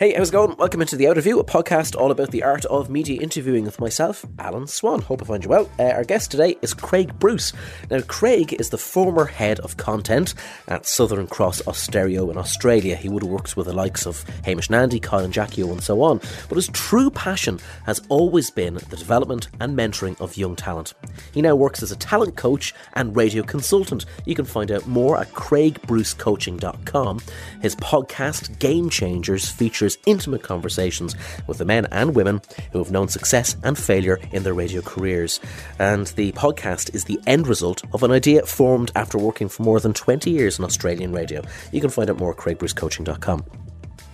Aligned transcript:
Hey, 0.00 0.14
how's 0.14 0.30
it 0.30 0.32
going? 0.32 0.56
Welcome 0.56 0.80
into 0.80 0.96
the 0.96 1.04
Outerview, 1.04 1.38
a 1.40 1.44
podcast 1.44 1.94
all 1.94 2.10
about 2.10 2.30
the 2.30 2.42
art 2.42 2.64
of 2.64 2.88
media 2.88 3.20
interviewing 3.20 3.64
with 3.66 3.78
myself, 3.78 4.24
Alan 4.38 4.66
Swan. 4.66 5.02
Hope 5.02 5.20
I 5.20 5.26
find 5.26 5.44
you 5.44 5.50
well. 5.50 5.70
Uh, 5.78 5.90
our 5.90 6.04
guest 6.04 6.30
today 6.30 6.56
is 6.62 6.72
Craig 6.72 7.18
Bruce. 7.18 7.52
Now, 7.90 8.00
Craig 8.00 8.54
is 8.54 8.70
the 8.70 8.78
former 8.78 9.26
head 9.26 9.60
of 9.60 9.76
content 9.76 10.32
at 10.68 10.86
Southern 10.86 11.26
Cross 11.26 11.60
Austereo 11.66 12.30
in 12.30 12.38
Australia. 12.38 12.96
He 12.96 13.10
would 13.10 13.22
have 13.22 13.30
worked 13.30 13.58
with 13.58 13.66
the 13.66 13.74
likes 13.74 14.06
of 14.06 14.24
Hamish 14.42 14.68
and 14.68 14.76
Andy, 14.76 15.00
Colin 15.00 15.32
Jackie 15.32 15.60
and 15.60 15.82
so 15.82 16.00
on. 16.00 16.18
But 16.48 16.56
his 16.56 16.68
true 16.68 17.10
passion 17.10 17.60
has 17.84 18.00
always 18.08 18.50
been 18.50 18.76
the 18.76 18.96
development 18.96 19.48
and 19.60 19.76
mentoring 19.76 20.18
of 20.18 20.34
young 20.34 20.56
talent. 20.56 20.94
He 21.34 21.42
now 21.42 21.56
works 21.56 21.82
as 21.82 21.92
a 21.92 21.96
talent 21.96 22.36
coach 22.36 22.72
and 22.94 23.14
radio 23.14 23.42
consultant. 23.42 24.06
You 24.24 24.34
can 24.34 24.46
find 24.46 24.72
out 24.72 24.86
more 24.86 25.20
at 25.20 25.30
craigbrucecoaching.com. 25.32 27.20
His 27.60 27.76
podcast, 27.76 28.58
Game 28.58 28.88
Changers, 28.88 29.50
features 29.50 29.89
intimate 30.06 30.42
conversations 30.42 31.14
with 31.46 31.58
the 31.58 31.64
men 31.64 31.86
and 31.90 32.14
women 32.14 32.40
who 32.72 32.78
have 32.78 32.90
known 32.90 33.08
success 33.08 33.56
and 33.62 33.78
failure 33.78 34.18
in 34.32 34.42
their 34.42 34.54
radio 34.54 34.82
careers. 34.82 35.40
And 35.78 36.06
the 36.08 36.32
podcast 36.32 36.94
is 36.94 37.04
the 37.04 37.20
end 37.26 37.46
result 37.46 37.82
of 37.92 38.02
an 38.02 38.10
idea 38.10 38.46
formed 38.46 38.92
after 38.94 39.18
working 39.18 39.48
for 39.48 39.62
more 39.62 39.80
than 39.80 39.92
20 39.92 40.30
years 40.30 40.58
in 40.58 40.64
Australian 40.64 41.12
radio. 41.12 41.42
You 41.72 41.80
can 41.80 41.90
find 41.90 42.10
out 42.10 42.18
more 42.18 42.32
at 42.32 42.38
craigbrucecoaching.com. 42.38 43.59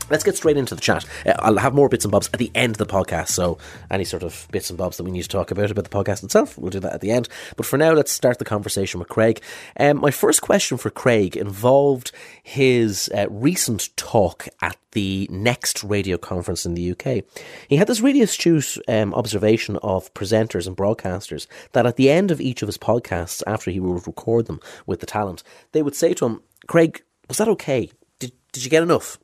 Let's 0.09 0.23
get 0.23 0.37
straight 0.37 0.57
into 0.57 0.77
the 0.77 0.81
chat. 0.81 1.05
Uh, 1.25 1.35
I'll 1.41 1.57
have 1.57 1.75
more 1.75 1.89
bits 1.89 2.05
and 2.05 2.13
bobs 2.13 2.31
at 2.33 2.39
the 2.39 2.53
end 2.55 2.73
of 2.73 2.79
the 2.79 2.87
podcast. 2.87 3.31
So, 3.31 3.59
any 3.91 4.05
sort 4.05 4.23
of 4.23 4.47
bits 4.53 4.71
and 4.71 4.79
bobs 4.79 4.99
that 4.99 5.05
we 5.05 5.11
need 5.11 5.23
to 5.23 5.29
talk 5.29 5.51
about 5.51 5.71
about 5.73 5.83
the 5.83 5.91
podcast 5.91 6.23
itself, 6.23 6.57
we'll 6.57 6.71
do 6.71 6.79
that 6.79 6.93
at 6.93 7.01
the 7.01 7.11
end. 7.11 7.29
But 7.57 7.67
for 7.67 7.77
now, 7.77 7.93
let's 7.93 8.13
start 8.13 8.39
the 8.39 8.45
conversation 8.45 9.01
with 9.01 9.09
Craig. 9.09 9.43
Um, 9.81 10.01
my 10.01 10.13
first 10.13 10.43
question 10.43 10.79
for 10.79 10.91
Craig 10.91 11.37
involved 11.37 12.13
his 12.41 13.11
uh, 13.17 13.27
recent 13.31 13.97
talk 13.97 14.47
at 14.63 14.77
the 14.93 15.27
Next 15.29 15.83
radio 15.83 16.17
conference 16.17 16.65
in 16.65 16.75
the 16.75 16.93
UK. 16.93 17.25
He 17.69 17.77
had 17.77 17.89
this 17.89 18.01
really 18.01 18.23
astute 18.23 18.79
um, 18.87 19.13
observation 19.13 19.77
of 19.83 20.15
presenters 20.15 20.69
and 20.69 20.77
broadcasters 20.77 21.49
that 21.73 21.85
at 21.85 21.97
the 21.97 22.11
end 22.11 22.31
of 22.31 22.41
each 22.41 22.63
of 22.63 22.69
his 22.69 22.79
podcasts, 22.79 23.43
after 23.47 23.73
he 23.73 23.81
would 23.81 24.07
record 24.07 24.47
them 24.47 24.61
with 24.87 25.01
the 25.01 25.07
talent, 25.07 25.43
they 25.73 25.83
would 25.83 25.97
say 25.97 26.15
to 26.15 26.27
him, 26.27 26.43
Craig, 26.69 27.03
was 27.29 27.39
that 27.39 27.49
okay? 27.49 27.91
Did, 28.21 28.33
did 28.53 28.65
you 28.65 28.71
get 28.71 28.85
enough? 28.85 29.19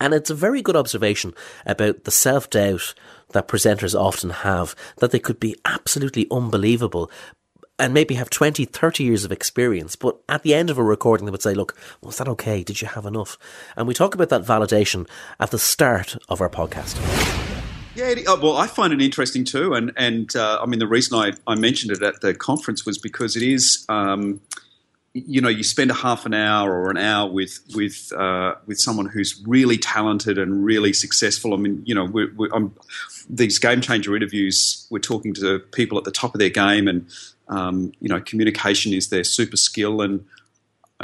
And 0.00 0.14
it's 0.14 0.30
a 0.30 0.34
very 0.34 0.62
good 0.62 0.76
observation 0.76 1.34
about 1.66 2.04
the 2.04 2.10
self 2.10 2.48
doubt 2.50 2.94
that 3.32 3.48
presenters 3.48 3.98
often 3.98 4.30
have 4.30 4.74
that 4.96 5.10
they 5.10 5.18
could 5.18 5.38
be 5.38 5.54
absolutely 5.64 6.26
unbelievable 6.30 7.10
and 7.78 7.94
maybe 7.94 8.14
have 8.14 8.28
20, 8.30 8.64
30 8.64 9.04
years 9.04 9.24
of 9.24 9.32
experience. 9.32 9.96
But 9.96 10.18
at 10.28 10.42
the 10.42 10.54
end 10.54 10.70
of 10.70 10.78
a 10.78 10.82
recording, 10.82 11.26
they 11.26 11.30
would 11.30 11.42
say, 11.42 11.54
Look, 11.54 11.76
was 12.02 12.18
that 12.18 12.28
okay? 12.28 12.62
Did 12.62 12.80
you 12.80 12.88
have 12.88 13.06
enough? 13.06 13.38
And 13.76 13.86
we 13.86 13.94
talk 13.94 14.14
about 14.14 14.28
that 14.30 14.42
validation 14.42 15.08
at 15.38 15.50
the 15.50 15.58
start 15.58 16.16
of 16.28 16.40
our 16.40 16.50
podcast. 16.50 16.98
Yeah, 17.94 18.14
well, 18.40 18.56
I 18.56 18.66
find 18.66 18.92
it 18.92 19.02
interesting 19.02 19.44
too, 19.44 19.74
and 19.74 19.92
and 19.96 20.34
uh, 20.36 20.60
I 20.62 20.66
mean 20.66 20.78
the 20.78 20.86
reason 20.86 21.18
I, 21.18 21.32
I 21.46 21.56
mentioned 21.56 21.92
it 21.92 22.02
at 22.02 22.20
the 22.20 22.32
conference 22.32 22.86
was 22.86 22.98
because 22.98 23.36
it 23.36 23.42
is 23.42 23.84
um, 23.88 24.40
you 25.12 25.40
know, 25.40 25.48
you 25.48 25.64
spend 25.64 25.90
a 25.90 25.94
half 25.94 26.24
an 26.24 26.34
hour 26.34 26.72
or 26.72 26.90
an 26.90 26.96
hour 26.96 27.28
with 27.30 27.58
with 27.74 28.12
uh, 28.12 28.54
with 28.66 28.78
someone 28.78 29.06
who's 29.06 29.42
really 29.44 29.76
talented 29.76 30.38
and 30.38 30.64
really 30.64 30.92
successful. 30.92 31.52
I 31.52 31.56
mean, 31.56 31.82
you 31.84 31.94
know, 31.94 32.04
we're, 32.04 32.32
we're, 32.34 32.48
these 33.28 33.58
game 33.58 33.80
changer 33.80 34.14
interviews, 34.14 34.86
we're 34.90 35.00
talking 35.00 35.34
to 35.34 35.58
people 35.72 35.98
at 35.98 36.04
the 36.04 36.12
top 36.12 36.34
of 36.34 36.38
their 36.38 36.50
game, 36.50 36.86
and 36.86 37.08
um, 37.48 37.92
you 38.00 38.08
know, 38.08 38.20
communication 38.20 38.92
is 38.92 39.08
their 39.08 39.24
super 39.24 39.56
skill. 39.56 40.00
And 40.00 40.24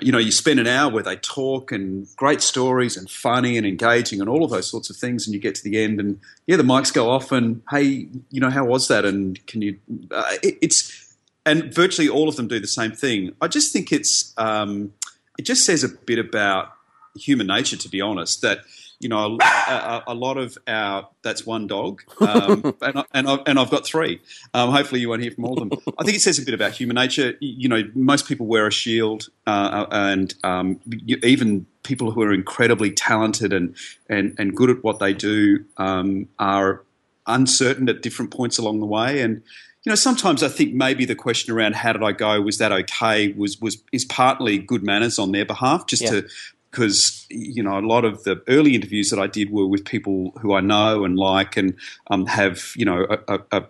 you 0.01 0.13
know, 0.13 0.19
you 0.19 0.31
spend 0.31 0.61
an 0.61 0.69
hour 0.69 0.89
where 0.93 1.03
they 1.03 1.17
talk 1.17 1.73
and 1.73 2.07
great 2.15 2.43
stories 2.43 2.97
and 2.97 3.11
funny 3.11 3.57
and 3.57 3.67
engaging 3.67 4.21
and 4.21 4.29
all 4.29 4.45
of 4.45 4.51
those 4.51 4.71
sorts 4.71 4.89
of 4.89 4.95
things, 4.95 5.27
and 5.27 5.35
you 5.35 5.41
get 5.41 5.57
to 5.57 5.65
the 5.65 5.83
end, 5.83 5.99
and 5.99 6.21
yeah, 6.47 6.57
the 6.57 6.63
mics 6.63 6.95
go 6.95 7.11
off, 7.11 7.33
and 7.33 7.61
hey, 7.71 8.07
you 8.31 8.41
know, 8.41 8.51
how 8.51 8.65
was 8.65 8.87
that? 8.87 9.05
And 9.05 9.45
can 9.49 9.63
you? 9.63 9.81
Uh, 10.13 10.37
it, 10.45 10.59
it's 10.63 11.06
and 11.47 11.73
virtually 11.73 12.09
all 12.09 12.29
of 12.29 12.37
them 12.37 12.49
do 12.49 12.61
the 12.61 12.67
same 12.67 12.93
thing. 12.93 13.35
I 13.41 13.49
just 13.49 13.73
think 13.73 13.93
it's 13.93 14.35
um, 14.37 14.93
it 15.39 15.43
just 15.43 15.65
says 15.65 15.85
a 15.85 15.89
bit 15.89 16.19
about 16.19 16.73
human 17.15 17.47
nature, 17.47 17.77
to 17.77 17.89
be 17.89 18.01
honest. 18.01 18.43
That 18.43 18.59
you 18.99 19.09
know, 19.09 19.39
a, 19.41 19.45
a, 19.45 20.05
a 20.09 20.15
lot 20.15 20.39
of 20.39 20.57
our 20.67 21.09
that's 21.23 21.47
one 21.47 21.67
dog, 21.67 22.03
um, 22.21 22.75
and, 22.83 22.99
I, 22.99 23.05
and, 23.13 23.29
I, 23.29 23.39
and 23.47 23.59
I've 23.59 23.71
got 23.71 23.87
three. 23.87 24.21
Um, 24.55 24.73
hopefully, 24.73 25.01
you 25.01 25.09
won't 25.09 25.23
hear 25.23 25.31
from 25.31 25.45
all 25.45 25.63
of 25.63 25.69
them. 25.69 25.79
I 25.99 26.05
think 26.05 26.17
it 26.17 26.21
says 26.21 26.39
a 26.39 26.43
bit 26.43 26.55
about 26.55 26.73
human 26.73 26.97
nature. 26.97 27.35
You 27.41 27.69
know, 27.69 27.83
most 27.95 28.27
people 28.27 28.47
wear 28.47 28.67
a 28.67 28.73
shield, 28.73 29.29
uh, 29.47 29.87
and 29.91 30.35
um, 30.43 30.81
even 31.23 31.67
people 31.83 32.11
who 32.11 32.23
are 32.23 32.33
incredibly 32.33 32.91
talented 32.91 33.53
and 33.53 33.77
and 34.09 34.35
and 34.39 34.57
good 34.57 34.71
at 34.71 34.83
what 34.83 34.99
they 34.99 35.13
do 35.13 35.65
um, 35.77 36.29
are 36.39 36.83
uncertain 37.27 37.89
at 37.89 38.03
different 38.03 38.31
points 38.31 38.59
along 38.59 38.81
the 38.81 38.87
way, 38.87 39.21
and 39.21 39.43
you 39.87 39.91
know, 39.91 39.97
sometimes 39.97 40.43
I 40.43 40.49
think 40.49 40.75
maybe 40.75 41.05
the 41.05 41.15
question 41.15 41.55
around 41.55 41.77
how 41.77 41.93
did 41.93 42.03
I 42.03 42.11
go, 42.11 42.41
was 42.43 42.59
that 42.59 42.73
okay, 42.73 43.33
was 43.35 43.61
was 43.61 43.81
is 43.93 44.05
partly 44.05 44.59
good 44.59 44.83
manners 44.83 45.17
on 45.17 45.31
their 45.31 45.45
behalf, 45.45 45.87
just 45.87 46.03
yeah. 46.03 46.11
to 46.11 46.29
because 46.73 47.25
you 47.31 47.63
know 47.63 47.79
a 47.79 47.87
lot 47.87 48.05
of 48.05 48.25
the 48.25 48.43
early 48.49 48.75
interviews 48.75 49.11
that 49.11 49.21
I 49.21 49.29
did 49.29 49.51
were 49.53 49.69
with 49.69 49.85
people 49.85 50.33
who 50.41 50.55
I 50.55 50.61
know 50.61 51.05
and 51.05 51.17
like 51.17 51.57
and 51.57 51.77
um, 52.11 52.27
have 52.27 52.73
you 52.75 52.85
know 52.85 53.07
a, 53.09 53.35
a, 53.35 53.41
a, 53.53 53.65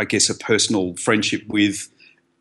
I 0.00 0.04
guess 0.04 0.28
a 0.28 0.34
personal 0.34 0.96
friendship 0.96 1.46
with. 1.46 1.88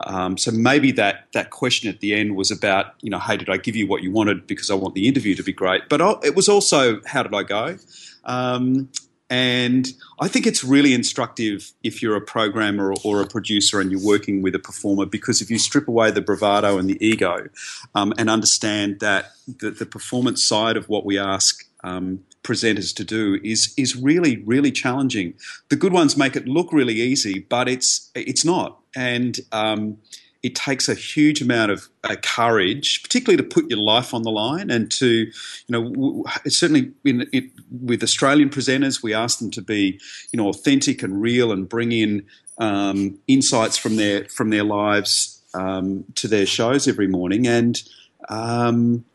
Um, 0.06 0.35
so 0.35 0.50
maybe 0.50 0.91
that 0.94 1.28
that 1.34 1.51
question 1.51 1.90
at 1.90 2.00
the 2.00 2.16
end 2.16 2.35
was 2.35 2.50
about 2.50 2.95
you 3.01 3.12
know 3.12 3.19
hey 3.19 3.38
did 3.38 3.47
I 3.47 3.57
give 3.57 3.75
you 3.75 3.85
what 3.85 4.01
you 4.01 4.09
wanted 4.09 4.47
because 4.47 4.72
I 4.72 4.74
want 4.74 4.95
the 4.95 5.07
interview 5.07 5.35
to 5.35 5.44
be 5.44 5.53
great, 5.53 5.84
but 5.88 6.01
it 6.25 6.35
was 6.35 6.50
also 6.50 7.00
how 7.06 7.22
did 7.22 7.35
I 7.35 7.44
go. 7.44 7.78
Um, 8.25 8.90
and 9.33 9.91
I 10.19 10.27
think 10.27 10.45
it's 10.45 10.63
really 10.63 10.94
instructive 10.94 11.71
if 11.81 12.03
you're 12.03 12.16
a 12.16 12.21
programmer 12.21 12.94
or, 13.03 13.19
a 13.19 13.25
producer 13.25 13.81
and 13.81 13.91
you're 13.91 14.05
working 14.05 14.44
with 14.44 14.53
a 14.53 14.59
performer 14.59 15.07
because 15.07 15.41
if 15.41 15.49
you 15.49 15.57
strip 15.57 15.88
away 15.88 16.11
the 16.11 16.21
bravado 16.21 16.77
and 16.77 16.88
the 16.88 17.03
ego 17.03 17.47
um, 17.95 18.13
and 18.19 18.29
understand 18.29 18.99
that 18.99 19.31
the, 19.47 19.71
the, 19.71 19.88
performance 19.88 20.47
side 20.47 20.77
of 20.77 20.88
what 20.88 21.03
we 21.03 21.17
ask 21.17 21.67
um, 21.83 22.19
presenters 22.44 22.95
to 22.95 23.03
do 23.03 23.39
is 23.44 23.73
is 23.75 23.95
really 23.95 24.44
really 24.44 24.71
challenging. 24.71 25.33
The 25.69 25.77
good 25.77 25.94
ones 25.94 26.15
make 26.15 26.35
it 26.35 26.47
look 26.47 26.71
really 26.71 27.01
easy, 27.01 27.39
but 27.39 27.67
it's 27.67 28.11
it's 28.13 28.45
not. 28.45 28.81
And 28.95 29.39
um, 29.51 29.97
it 30.44 30.56
takes 30.56 30.90
a 30.90 30.94
huge 30.94 31.42
amount 31.42 31.72
of 31.72 31.88
uh, 32.04 32.18
courage, 32.22 33.02
particularly 33.02 33.38
to 33.38 33.44
put 33.44 33.70
your 33.70 33.80
life 33.80 34.14
on 34.14 34.24
the 34.24 34.30
line 34.30 34.70
and 34.70 34.92
to, 34.92 35.08
you 35.08 35.34
know, 35.70 35.90
w- 35.90 36.24
certainly 36.48 36.92
in, 37.06 37.28
it, 37.31 37.46
with 37.72 38.04
Australian 38.04 38.50
presenters, 38.50 39.02
we 39.02 39.14
ask 39.14 39.40
them 39.40 39.50
to 39.52 39.62
be, 39.62 40.00
you 40.31 40.38
know, 40.38 40.50
authentic 40.50 41.02
and 41.02 41.22
real 41.22 41.54
and 41.54 41.70
bring 41.70 41.94
in 41.94 42.26
um, 42.58 43.18
insights 43.28 43.78
from 43.78 43.96
their 43.96 44.26
from 44.26 44.50
their 44.50 44.66
lives 44.66 45.42
um, 45.54 46.04
to 46.16 46.28
their 46.28 46.46
shows 46.46 46.88
every 46.90 47.08
morning. 47.08 47.48
And 47.48 47.81
um, 48.28 49.06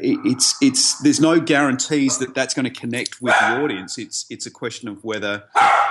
it's 0.00 0.54
it's 0.60 0.98
there's 1.00 1.20
no 1.20 1.40
guarantees 1.40 2.18
that 2.18 2.34
that's 2.34 2.54
going 2.54 2.64
to 2.64 2.70
connect 2.70 3.20
with 3.20 3.34
the 3.38 3.62
audience. 3.62 3.98
It's 3.98 4.26
it's 4.30 4.46
a 4.46 4.50
question 4.50 4.88
of 4.88 5.02
whether 5.04 5.44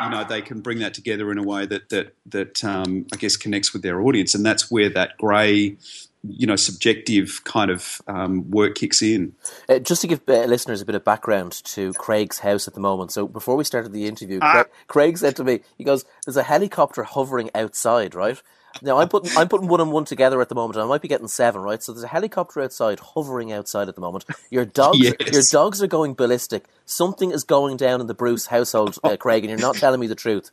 you 0.03 0.09
know 0.09 0.23
they 0.23 0.41
can 0.41 0.61
bring 0.61 0.79
that 0.79 0.93
together 0.93 1.31
in 1.31 1.37
a 1.37 1.43
way 1.43 1.65
that 1.65 1.89
that 1.89 2.15
that 2.27 2.63
um, 2.63 3.05
I 3.13 3.17
guess 3.17 3.37
connects 3.37 3.73
with 3.73 3.81
their 3.81 4.01
audience, 4.01 4.35
and 4.35 4.45
that's 4.45 4.69
where 4.71 4.89
that 4.89 5.17
grey 5.17 5.77
you 6.23 6.45
know 6.45 6.55
subjective 6.55 7.41
kind 7.43 7.71
of 7.71 8.01
um, 8.07 8.49
work 8.51 8.75
kicks 8.75 9.01
in. 9.01 9.33
Uh, 9.67 9.79
just 9.79 10.01
to 10.01 10.07
give 10.07 10.21
uh, 10.27 10.45
listeners 10.45 10.81
a 10.81 10.85
bit 10.85 10.95
of 10.95 11.03
background 11.03 11.51
to 11.65 11.93
Craig's 11.93 12.39
house 12.39 12.67
at 12.67 12.73
the 12.73 12.79
moment. 12.79 13.11
So 13.11 13.27
before 13.27 13.55
we 13.55 13.63
started 13.63 13.91
the 13.91 14.07
interview, 14.07 14.39
ah. 14.41 14.51
Craig, 14.51 14.67
Craig 14.87 15.17
said 15.17 15.35
to 15.37 15.43
me, 15.43 15.61
he 15.77 15.83
goes, 15.83 16.05
"There's 16.25 16.37
a 16.37 16.43
helicopter 16.43 17.03
hovering 17.03 17.49
outside, 17.55 18.15
right?" 18.15 18.41
Now 18.81 18.97
I'm 18.97 19.09
putting 19.09 19.35
I'm 19.37 19.47
putting 19.47 19.67
one 19.67 19.81
and 19.81 19.91
one 19.91 20.05
together 20.05 20.41
at 20.41 20.49
the 20.49 20.55
moment. 20.55 20.77
I 20.79 20.85
might 20.85 21.01
be 21.01 21.07
getting 21.07 21.27
seven, 21.27 21.61
right? 21.61 21.81
So 21.81 21.93
there's 21.93 22.03
a 22.03 22.07
helicopter 22.07 22.61
outside, 22.61 22.99
hovering 22.99 23.51
outside 23.51 23.89
at 23.89 23.95
the 23.95 24.01
moment. 24.01 24.25
Your 24.49 24.65
dogs, 24.81 24.99
yes. 24.99 25.15
your 25.31 25.43
dogs 25.51 25.81
are 25.81 25.87
going 25.87 26.13
ballistic. 26.13 26.65
Something 26.85 27.31
is 27.31 27.43
going 27.43 27.77
down 27.77 28.01
in 28.01 28.07
the 28.07 28.13
Bruce 28.13 28.47
household, 28.47 28.97
uh, 29.03 29.17
Craig, 29.19 29.43
and 29.43 29.49
you're 29.49 29.59
not 29.59 29.75
telling 29.75 29.99
me 29.99 30.07
the 30.07 30.15
truth. 30.15 30.51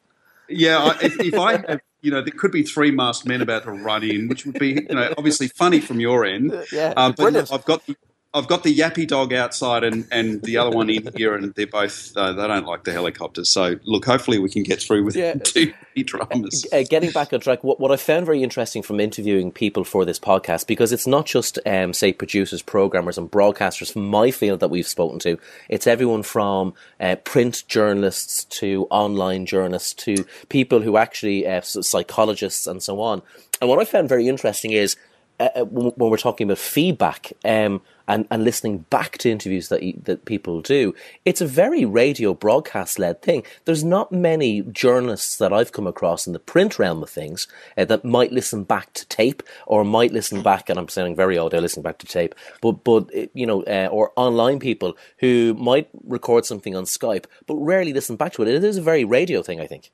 Yeah, 0.48 0.96
if, 1.02 1.20
if 1.20 1.34
I 1.34 1.58
have, 1.58 1.80
you 2.00 2.10
know, 2.10 2.22
there 2.22 2.32
could 2.32 2.52
be 2.52 2.62
three 2.62 2.90
masked 2.90 3.26
men 3.26 3.42
about 3.42 3.64
to 3.64 3.72
run 3.72 4.02
in, 4.02 4.28
which 4.28 4.46
would 4.46 4.58
be, 4.58 4.86
you 4.88 4.94
know, 4.94 5.12
obviously 5.18 5.48
funny 5.48 5.80
from 5.80 6.00
your 6.00 6.24
end. 6.24 6.52
Yeah, 6.72 6.92
um, 6.96 7.12
but 7.12 7.22
brilliant. 7.22 7.52
I've 7.52 7.64
got 7.64 7.84
the, 7.86 7.96
I've 8.34 8.46
got 8.46 8.62
the 8.62 8.76
yappy 8.76 9.08
dog 9.08 9.32
outside 9.32 9.84
and, 9.84 10.06
and 10.12 10.42
the 10.42 10.58
other 10.58 10.70
one 10.70 10.90
in 10.90 11.08
here, 11.16 11.34
and 11.34 11.54
they're 11.54 11.66
both 11.66 12.14
uh, 12.14 12.34
they 12.34 12.46
don't 12.46 12.66
like 12.66 12.84
the 12.84 12.92
helicopters. 12.92 13.50
So 13.50 13.76
look, 13.84 14.04
hopefully 14.04 14.38
we 14.38 14.50
can 14.50 14.62
get 14.64 14.82
through 14.82 15.04
with 15.04 15.16
yeah. 15.16 15.34
two 15.44 15.72
dramas. 16.04 16.66
Uh, 16.70 16.84
getting 16.88 17.10
back 17.10 17.32
on 17.32 17.40
track, 17.40 17.64
what, 17.64 17.80
what 17.80 17.90
I 17.90 17.96
found 17.96 18.26
very 18.26 18.42
interesting 18.42 18.82
from 18.82 19.00
interviewing 19.00 19.50
people 19.50 19.82
for 19.82 20.04
this 20.04 20.18
podcast, 20.18 20.66
because 20.66 20.92
it's 20.92 21.06
not 21.06 21.24
just 21.24 21.58
um, 21.64 21.94
say 21.94 22.12
producers, 22.12 22.60
programmers, 22.60 23.16
and 23.16 23.30
broadcasters 23.30 23.90
from 23.90 24.06
my 24.06 24.30
field 24.30 24.60
that 24.60 24.68
we've 24.68 24.86
spoken 24.86 25.18
to. 25.20 25.38
It's 25.70 25.86
everyone 25.86 26.22
from 26.22 26.74
uh, 27.00 27.16
print 27.24 27.64
journalists 27.66 28.44
to 28.44 28.86
online 28.90 29.46
journalists 29.46 29.94
to 30.04 30.26
people 30.50 30.82
who 30.82 30.98
actually 30.98 31.46
uh, 31.46 31.62
psychologists 31.62 32.66
and 32.66 32.82
so 32.82 33.00
on. 33.00 33.22
And 33.60 33.70
what 33.70 33.80
I 33.80 33.86
found 33.86 34.08
very 34.08 34.28
interesting 34.28 34.72
is 34.72 34.96
uh, 35.40 35.48
uh 35.56 35.64
when 35.64 36.10
we're 36.10 36.16
talking 36.16 36.46
about 36.46 36.58
feedback 36.58 37.32
um, 37.44 37.80
and, 38.06 38.26
and 38.30 38.42
listening 38.42 38.78
back 38.90 39.18
to 39.18 39.30
interviews 39.30 39.68
that 39.68 39.82
you, 39.82 40.00
that 40.04 40.24
people 40.24 40.60
do, 40.62 40.94
it's 41.24 41.40
a 41.40 41.46
very 41.46 41.84
radio 41.84 42.32
broadcast 42.32 42.98
led 42.98 43.20
thing. 43.20 43.44
There's 43.66 43.84
not 43.84 44.10
many 44.10 44.62
journalists 44.62 45.36
that 45.36 45.52
I've 45.52 45.72
come 45.72 45.86
across 45.86 46.26
in 46.26 46.32
the 46.32 46.38
print 46.38 46.78
realm 46.78 47.02
of 47.02 47.10
things 47.10 47.46
uh, 47.76 47.84
that 47.84 48.04
might 48.04 48.32
listen 48.32 48.64
back 48.64 48.92
to 48.94 49.06
tape 49.08 49.42
or 49.66 49.84
might 49.84 50.12
listen 50.12 50.42
back, 50.42 50.68
and 50.70 50.78
I'm 50.78 50.88
sounding 50.88 51.14
very 51.14 51.38
old, 51.38 51.54
I 51.54 51.58
listen 51.58 51.82
back 51.82 51.98
to 51.98 52.06
tape, 52.06 52.34
but 52.62 52.84
but 52.84 53.14
uh, 53.16 53.26
you 53.34 53.46
know, 53.46 53.62
uh, 53.64 53.88
or 53.90 54.12
online 54.16 54.58
people 54.58 54.96
who 55.18 55.54
might 55.54 55.88
record 56.04 56.46
something 56.46 56.74
on 56.74 56.84
Skype, 56.84 57.26
but 57.46 57.56
rarely 57.56 57.92
listen 57.92 58.16
back 58.16 58.32
to 58.34 58.42
it. 58.42 58.48
It 58.48 58.64
is 58.64 58.78
a 58.78 58.82
very 58.82 59.04
radio 59.04 59.42
thing, 59.42 59.60
I 59.60 59.66
think. 59.66 59.90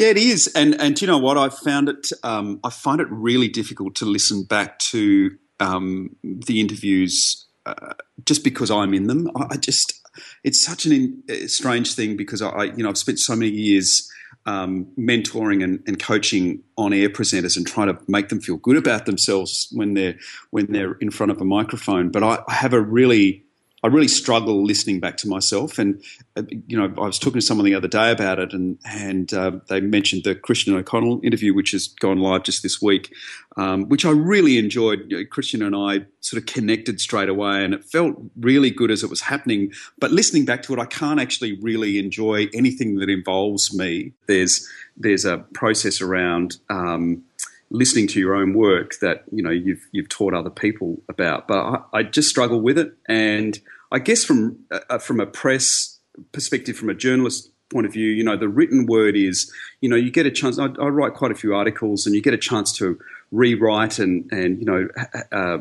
Yeah, 0.00 0.08
it 0.08 0.16
is, 0.16 0.50
and 0.54 0.80
and 0.80 0.98
you 0.98 1.06
know 1.06 1.18
what? 1.18 1.36
I've 1.36 1.58
found 1.58 1.90
it. 1.90 2.08
Um, 2.22 2.58
I 2.64 2.70
find 2.70 3.02
it 3.02 3.08
really 3.10 3.48
difficult 3.48 3.94
to 3.96 4.06
listen 4.06 4.44
back 4.44 4.78
to 4.78 5.36
um, 5.60 6.16
the 6.24 6.58
interviews 6.58 7.46
uh, 7.66 7.92
just 8.24 8.42
because 8.42 8.70
I'm 8.70 8.94
in 8.94 9.08
them. 9.08 9.30
I, 9.36 9.48
I 9.50 9.56
just 9.58 10.00
it's 10.42 10.58
such 10.64 10.86
an 10.86 11.22
in, 11.28 11.48
strange 11.48 11.94
thing 11.94 12.16
because 12.16 12.40
I, 12.40 12.64
you 12.64 12.82
know 12.82 12.88
I've 12.88 12.96
spent 12.96 13.18
so 13.18 13.36
many 13.36 13.50
years 13.50 14.10
um, 14.46 14.86
mentoring 14.98 15.62
and, 15.62 15.82
and, 15.86 16.02
coaching 16.02 16.62
on 16.78 16.94
air 16.94 17.10
presenters 17.10 17.58
and 17.58 17.66
trying 17.66 17.88
to 17.88 17.98
make 18.08 18.30
them 18.30 18.40
feel 18.40 18.56
good 18.56 18.78
about 18.78 19.04
themselves 19.04 19.68
when 19.72 19.92
they're 19.92 20.16
when 20.48 20.72
they're 20.72 20.94
in 20.94 21.10
front 21.10 21.30
of 21.30 21.42
a 21.42 21.44
microphone. 21.44 22.08
But 22.08 22.22
I, 22.22 22.38
I 22.48 22.54
have 22.54 22.72
a 22.72 22.80
really 22.80 23.44
I 23.82 23.86
really 23.86 24.08
struggle 24.08 24.62
listening 24.62 25.00
back 25.00 25.16
to 25.18 25.28
myself. 25.28 25.78
And 25.78 26.02
uh, 26.36 26.42
you 26.66 26.76
know, 26.76 26.92
I 26.98 27.06
was 27.06 27.18
talking 27.18 27.40
to 27.40 27.46
someone 27.46 27.64
the 27.64 27.74
other 27.74 27.88
day 27.88 28.10
about 28.10 28.38
it, 28.38 28.52
and 28.52 28.78
and 28.84 29.32
uh, 29.32 29.52
they 29.68 29.80
mentioned 29.80 30.24
the 30.24 30.34
Christian 30.34 30.74
O'Connell 30.74 31.20
interview, 31.22 31.54
which 31.54 31.70
has 31.70 31.88
gone 31.88 32.18
live 32.18 32.42
just 32.42 32.62
this 32.62 32.82
week, 32.82 33.12
um, 33.56 33.88
which 33.88 34.04
I 34.04 34.10
really 34.10 34.58
enjoyed. 34.58 35.12
Christian 35.30 35.62
and 35.62 35.74
I 35.74 36.06
sort 36.20 36.42
of 36.42 36.46
connected 36.46 37.00
straight 37.00 37.28
away, 37.28 37.64
and 37.64 37.72
it 37.72 37.84
felt 37.84 38.16
really 38.38 38.70
good 38.70 38.90
as 38.90 39.02
it 39.02 39.10
was 39.10 39.22
happening. 39.22 39.72
But 39.98 40.12
listening 40.12 40.44
back 40.44 40.62
to 40.64 40.74
it, 40.74 40.78
I 40.78 40.86
can't 40.86 41.20
actually 41.20 41.58
really 41.60 41.98
enjoy 41.98 42.48
anything 42.52 42.96
that 42.96 43.08
involves 43.08 43.74
me. 43.74 44.12
There's 44.26 44.68
there's 44.96 45.24
a 45.24 45.38
process 45.54 46.00
around. 46.00 46.58
Um, 46.68 47.24
listening 47.70 48.06
to 48.08 48.20
your 48.20 48.34
own 48.34 48.52
work 48.54 48.94
that 49.00 49.24
you 49.32 49.42
know 49.42 49.50
you've 49.50 49.86
you've 49.92 50.08
taught 50.08 50.34
other 50.34 50.50
people 50.50 51.00
about. 51.08 51.48
But 51.48 51.58
I, 51.58 51.98
I 51.98 52.02
just 52.02 52.28
struggle 52.28 52.60
with 52.60 52.78
it, 52.78 52.92
and 53.08 53.58
I 53.92 53.98
guess 53.98 54.24
from 54.24 54.58
uh, 54.70 54.98
from 54.98 55.20
a 55.20 55.26
press 55.26 55.98
perspective, 56.32 56.76
from 56.76 56.90
a 56.90 56.94
journalist 56.94 57.50
point 57.70 57.86
of 57.86 57.92
view, 57.92 58.08
you 58.08 58.24
know, 58.24 58.36
the 58.36 58.48
written 58.48 58.86
word 58.86 59.16
is, 59.16 59.52
you 59.80 59.88
know, 59.88 59.96
you 59.96 60.10
get 60.10 60.26
a 60.26 60.30
chance. 60.30 60.58
I, 60.58 60.66
I 60.66 60.88
write 60.88 61.14
quite 61.14 61.30
a 61.30 61.36
few 61.36 61.54
articles, 61.54 62.06
and 62.06 62.14
you 62.14 62.22
get 62.22 62.34
a 62.34 62.38
chance 62.38 62.72
to 62.78 62.98
rewrite 63.30 63.98
and 63.98 64.30
and 64.32 64.58
you 64.58 64.64
know 64.64 64.88
uh, 65.32 65.58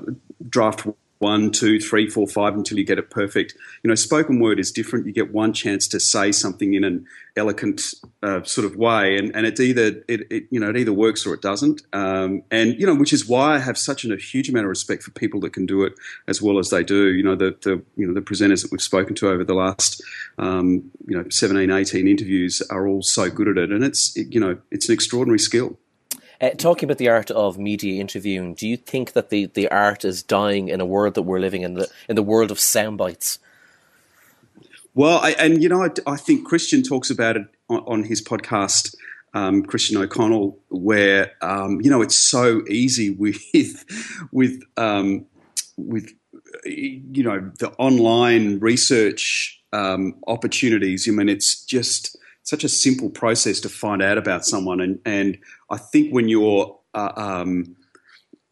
draft 0.50 0.86
one, 1.20 1.52
two, 1.52 1.80
three, 1.80 2.10
four, 2.10 2.28
five 2.28 2.56
until 2.56 2.78
you 2.78 2.86
get 2.86 2.98
it 2.98 3.10
perfect. 3.10 3.54
You 3.84 3.90
know, 3.90 3.96
spoken 3.96 4.40
word 4.40 4.60
is 4.60 4.72
different. 4.72 5.06
You 5.06 5.12
get 5.12 5.34
one 5.34 5.54
chance 5.54 5.88
to 5.90 6.00
say 6.00 6.32
something 6.32 6.74
in 6.74 6.86
an 6.86 7.06
eloquent 7.36 7.94
uh, 8.24 8.44
sort 8.44 8.66
of 8.66 8.78
way, 8.78 9.18
and, 9.18 9.36
and 9.36 9.46
it's 9.46 9.60
either 9.60 10.04
it, 10.08 10.22
it, 10.32 10.44
you 10.50 10.60
know 10.60 10.70
it 10.70 10.78
either 10.78 10.94
works 10.94 11.26
or 11.26 11.34
it 11.34 11.42
doesn't. 11.42 11.82
Um, 11.92 12.44
and 12.50 12.80
you 12.80 12.88
know, 12.88 12.96
which 12.96 13.12
is 13.12 13.28
why 13.28 13.56
I 13.56 13.60
have 13.60 13.78
such 13.78 14.06
an, 14.06 14.14
a 14.14 14.18
huge 14.18 14.50
amount 14.50 14.66
of 14.66 14.70
respect 14.70 15.04
for 15.04 15.12
people 15.12 15.42
that 15.42 15.52
can 15.52 15.66
do 15.66 15.84
it 15.84 15.94
as 16.28 16.42
well 16.42 16.58
as 16.58 16.70
they 16.70 16.84
do. 16.84 17.10
You 17.14 17.24
know, 17.24 17.36
the, 17.36 17.56
the 17.62 17.84
you 17.98 18.08
know 18.08 18.14
the 18.14 18.22
presenters 18.22 18.62
that 18.62 18.72
we've 18.72 18.82
spoken 18.82 19.14
to 19.16 19.30
over 19.30 19.44
the 19.44 19.54
last 19.54 20.02
um, 20.38 20.90
you 21.06 21.18
know 21.18 21.28
17, 21.30 21.70
18 21.70 22.08
interviews 22.08 22.62
are 22.70 22.88
all 22.88 23.02
so 23.02 23.30
good 23.30 23.50
at 23.50 23.58
it, 23.58 23.72
and 23.72 23.84
it's 23.84 24.16
it, 24.16 24.34
you 24.34 24.40
know 24.40 24.58
it's 24.72 24.88
an 24.88 24.94
extraordinary 24.94 25.40
skill. 25.40 25.78
Uh, 26.42 26.52
talking 26.52 26.88
about 26.88 26.98
the 26.98 27.10
art 27.10 27.30
of 27.32 27.58
media 27.58 28.00
interviewing, 28.00 28.54
do 28.54 28.68
you 28.68 28.78
think 28.78 29.12
that 29.12 29.30
the, 29.30 29.48
the 29.48 29.70
art 29.70 30.06
is 30.06 30.24
dying 30.24 30.70
in 30.70 30.80
a 30.80 30.86
world 30.86 31.16
that 31.16 31.24
we're 31.24 31.40
living 31.40 31.64
in 31.64 31.74
the 31.74 31.90
in 32.08 32.16
the 32.16 32.24
world 32.24 32.50
of 32.50 32.60
sound 32.60 32.98
bites? 32.98 33.40
Well, 34.94 35.20
I, 35.20 35.32
and 35.32 35.62
you 35.62 35.70
know, 35.70 35.84
I, 35.84 35.90
I, 36.08 36.16
think 36.16 36.48
Christian 36.48 36.82
talks 36.82 37.10
about 37.10 37.38
it 37.38 37.48
on, 37.70 37.80
on 37.80 38.04
his 38.04 38.22
podcast, 38.22 38.96
um, 39.34 39.64
Christian 39.64 39.98
O'Connell, 39.98 40.58
where 40.70 41.34
um, 41.42 41.82
you 41.82 41.90
know 41.90 42.02
it's 42.02 42.18
so 42.18 42.62
easy 42.70 43.10
with 43.20 43.42
with 44.32 44.62
um, 44.78 45.26
with 45.78 46.14
you 46.66 47.24
know 47.24 47.52
the 47.60 47.72
online 47.78 48.60
research 48.60 49.62
um, 49.74 50.16
opportunities. 50.28 51.08
I 51.08 51.12
mean, 51.12 51.30
it's 51.30 51.64
just 51.66 52.18
such 52.50 52.64
a 52.64 52.70
simple 52.70 53.10
process 53.10 53.60
to 53.60 53.70
find 53.70 54.02
out 54.02 54.18
about 54.18 54.44
someone. 54.44 54.82
And, 54.82 55.00
and 55.06 55.38
I 55.70 55.78
think 55.78 56.12
when 56.12 56.28
you're 56.28 56.76
uh, 56.96 57.12
um, 57.16 57.76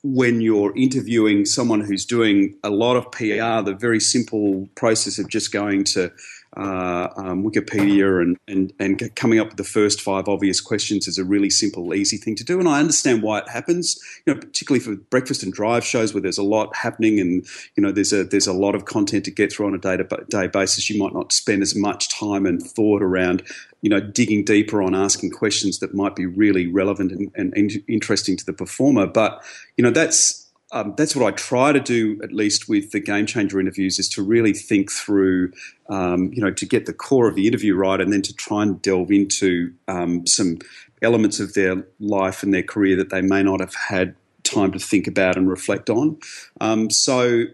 when 0.03 0.41
you're 0.41 0.77
interviewing 0.77 1.43
someone 1.45 1.81
who's 1.81 2.05
doing 2.05 2.55
a 2.63 2.69
lot 2.69 2.95
of 2.95 3.11
PR, 3.11 3.65
the 3.67 3.75
very 3.77 3.99
simple 3.99 4.69
process 4.75 5.17
of 5.17 5.27
just 5.27 5.51
going 5.51 5.83
to 5.83 6.11
uh, 6.57 7.09
um, 7.17 7.43
Wikipedia 7.43 8.21
and, 8.21 8.37
and, 8.47 8.73
and 8.79 9.15
coming 9.15 9.39
up 9.39 9.49
with 9.49 9.57
the 9.57 9.63
first 9.63 10.01
five 10.01 10.27
obvious 10.27 10.59
questions 10.59 11.07
is 11.07 11.19
a 11.19 11.23
really 11.23 11.51
simple, 11.51 11.93
easy 11.93 12.17
thing 12.17 12.35
to 12.35 12.43
do. 12.43 12.59
And 12.59 12.67
I 12.67 12.79
understand 12.79 13.21
why 13.21 13.39
it 13.39 13.49
happens, 13.49 13.99
you 14.25 14.33
know, 14.33 14.39
particularly 14.39 14.83
for 14.83 14.95
breakfast 14.95 15.43
and 15.43 15.53
drive 15.53 15.85
shows 15.85 16.13
where 16.13 16.21
there's 16.21 16.39
a 16.39 16.43
lot 16.43 16.75
happening 16.75 17.19
and, 17.19 17.45
you 17.75 17.83
know, 17.83 17.91
there's 17.91 18.11
a, 18.11 18.23
there's 18.23 18.47
a 18.47 18.53
lot 18.53 18.73
of 18.73 18.85
content 18.85 19.23
to 19.25 19.31
get 19.31 19.53
through 19.53 19.67
on 19.67 19.75
a 19.75 19.77
day 19.77 19.97
to 19.97 20.25
day 20.29 20.47
basis. 20.47 20.89
You 20.89 21.01
might 21.01 21.13
not 21.13 21.31
spend 21.31 21.61
as 21.61 21.75
much 21.75 22.09
time 22.09 22.47
and 22.47 22.61
thought 22.61 23.03
around, 23.03 23.43
you 23.81 23.89
know, 23.89 23.99
digging 23.99 24.43
deeper 24.43 24.81
on 24.81 24.95
asking 24.95 25.31
questions 25.31 25.77
that 25.79 25.93
might 25.93 26.15
be 26.15 26.25
really 26.25 26.65
relevant 26.65 27.11
and, 27.11 27.31
and 27.35 27.71
interesting 27.87 28.35
to 28.35 28.45
the 28.45 28.53
performer. 28.53 29.05
But, 29.05 29.43
you 29.75 29.83
know, 29.83 29.91
that's, 29.91 30.46
um, 30.71 30.93
that's 30.97 31.15
what 31.15 31.25
I 31.25 31.31
try 31.35 31.71
to 31.71 31.79
do, 31.79 32.19
at 32.23 32.33
least 32.33 32.67
with 32.67 32.91
the 32.91 32.99
game 32.99 33.25
changer 33.25 33.59
interviews, 33.59 33.99
is 33.99 34.09
to 34.09 34.21
really 34.21 34.53
think 34.53 34.91
through, 34.91 35.51
um, 35.89 36.31
you 36.33 36.41
know, 36.41 36.51
to 36.51 36.65
get 36.65 36.85
the 36.85 36.93
core 36.93 37.27
of 37.27 37.35
the 37.35 37.47
interview 37.47 37.75
right, 37.75 38.01
and 38.01 38.11
then 38.11 38.21
to 38.23 38.35
try 38.35 38.63
and 38.63 38.81
delve 38.81 39.11
into 39.11 39.73
um, 39.87 40.27
some 40.27 40.57
elements 41.01 41.39
of 41.39 41.53
their 41.53 41.85
life 41.99 42.43
and 42.43 42.53
their 42.53 42.63
career 42.63 42.95
that 42.97 43.09
they 43.09 43.21
may 43.21 43.43
not 43.43 43.59
have 43.59 43.75
had 43.75 44.15
time 44.43 44.71
to 44.71 44.79
think 44.79 45.07
about 45.07 45.37
and 45.37 45.49
reflect 45.49 45.89
on. 45.89 46.17
Um, 46.59 46.89
so 46.89 47.45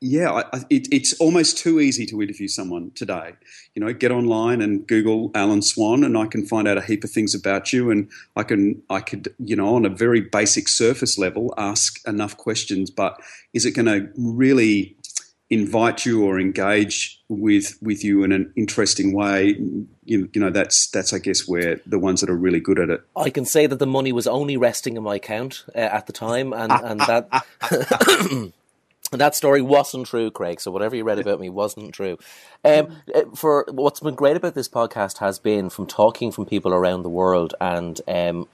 yeah, 0.00 0.30
I, 0.30 0.58
it, 0.70 0.86
it's 0.92 1.12
almost 1.14 1.58
too 1.58 1.80
easy 1.80 2.06
to 2.06 2.22
interview 2.22 2.46
someone 2.46 2.92
today. 2.94 3.34
You 3.74 3.84
know, 3.84 3.92
get 3.92 4.12
online 4.12 4.60
and 4.60 4.86
Google 4.86 5.30
Alan 5.34 5.60
Swan, 5.62 6.04
and 6.04 6.16
I 6.16 6.26
can 6.26 6.46
find 6.46 6.68
out 6.68 6.78
a 6.78 6.82
heap 6.82 7.02
of 7.02 7.10
things 7.10 7.34
about 7.34 7.72
you, 7.72 7.90
and 7.90 8.08
I 8.36 8.44
can, 8.44 8.80
I 8.90 9.00
could, 9.00 9.34
you 9.38 9.56
know, 9.56 9.74
on 9.74 9.84
a 9.84 9.88
very 9.88 10.20
basic 10.20 10.68
surface 10.68 11.18
level, 11.18 11.52
ask 11.58 12.06
enough 12.06 12.36
questions. 12.36 12.90
But 12.90 13.20
is 13.52 13.64
it 13.66 13.72
going 13.72 13.86
to 13.86 14.08
really 14.16 14.96
invite 15.50 16.04
you 16.04 16.24
or 16.24 16.38
engage 16.38 17.20
with 17.28 17.78
with 17.80 18.04
you 18.04 18.22
in 18.22 18.30
an 18.30 18.52
interesting 18.54 19.12
way? 19.12 19.56
You, 20.04 20.30
you 20.32 20.40
know, 20.40 20.50
that's 20.50 20.88
that's 20.90 21.12
I 21.12 21.18
guess 21.18 21.48
where 21.48 21.80
the 21.86 21.98
ones 21.98 22.20
that 22.20 22.30
are 22.30 22.36
really 22.36 22.60
good 22.60 22.78
at 22.78 22.88
it. 22.88 23.02
I 23.16 23.30
can 23.30 23.44
say 23.44 23.66
that 23.66 23.80
the 23.80 23.86
money 23.86 24.12
was 24.12 24.28
only 24.28 24.56
resting 24.56 24.96
in 24.96 25.02
my 25.02 25.16
account 25.16 25.64
uh, 25.74 25.78
at 25.78 26.06
the 26.06 26.12
time, 26.12 26.52
and 26.52 26.70
and 26.70 27.00
that. 27.00 28.52
that 29.12 29.34
story 29.34 29.62
wasn't 29.62 30.06
true, 30.06 30.30
Craig. 30.30 30.60
So 30.60 30.70
whatever 30.70 30.94
you 30.96 31.04
read 31.04 31.18
about 31.18 31.40
me 31.40 31.48
wasn't 31.48 31.94
true. 31.94 32.18
Um, 32.64 32.96
uh, 33.14 33.22
for 33.34 33.64
what's 33.70 34.00
been 34.00 34.14
great 34.14 34.36
about 34.36 34.54
this 34.54 34.68
podcast 34.68 35.18
has 35.18 35.38
been 35.38 35.70
from 35.70 35.86
talking 35.86 36.30
from 36.32 36.46
people 36.46 36.74
around 36.74 37.02
the 37.02 37.08
world 37.08 37.54
and 37.60 38.00
um, 38.06 38.48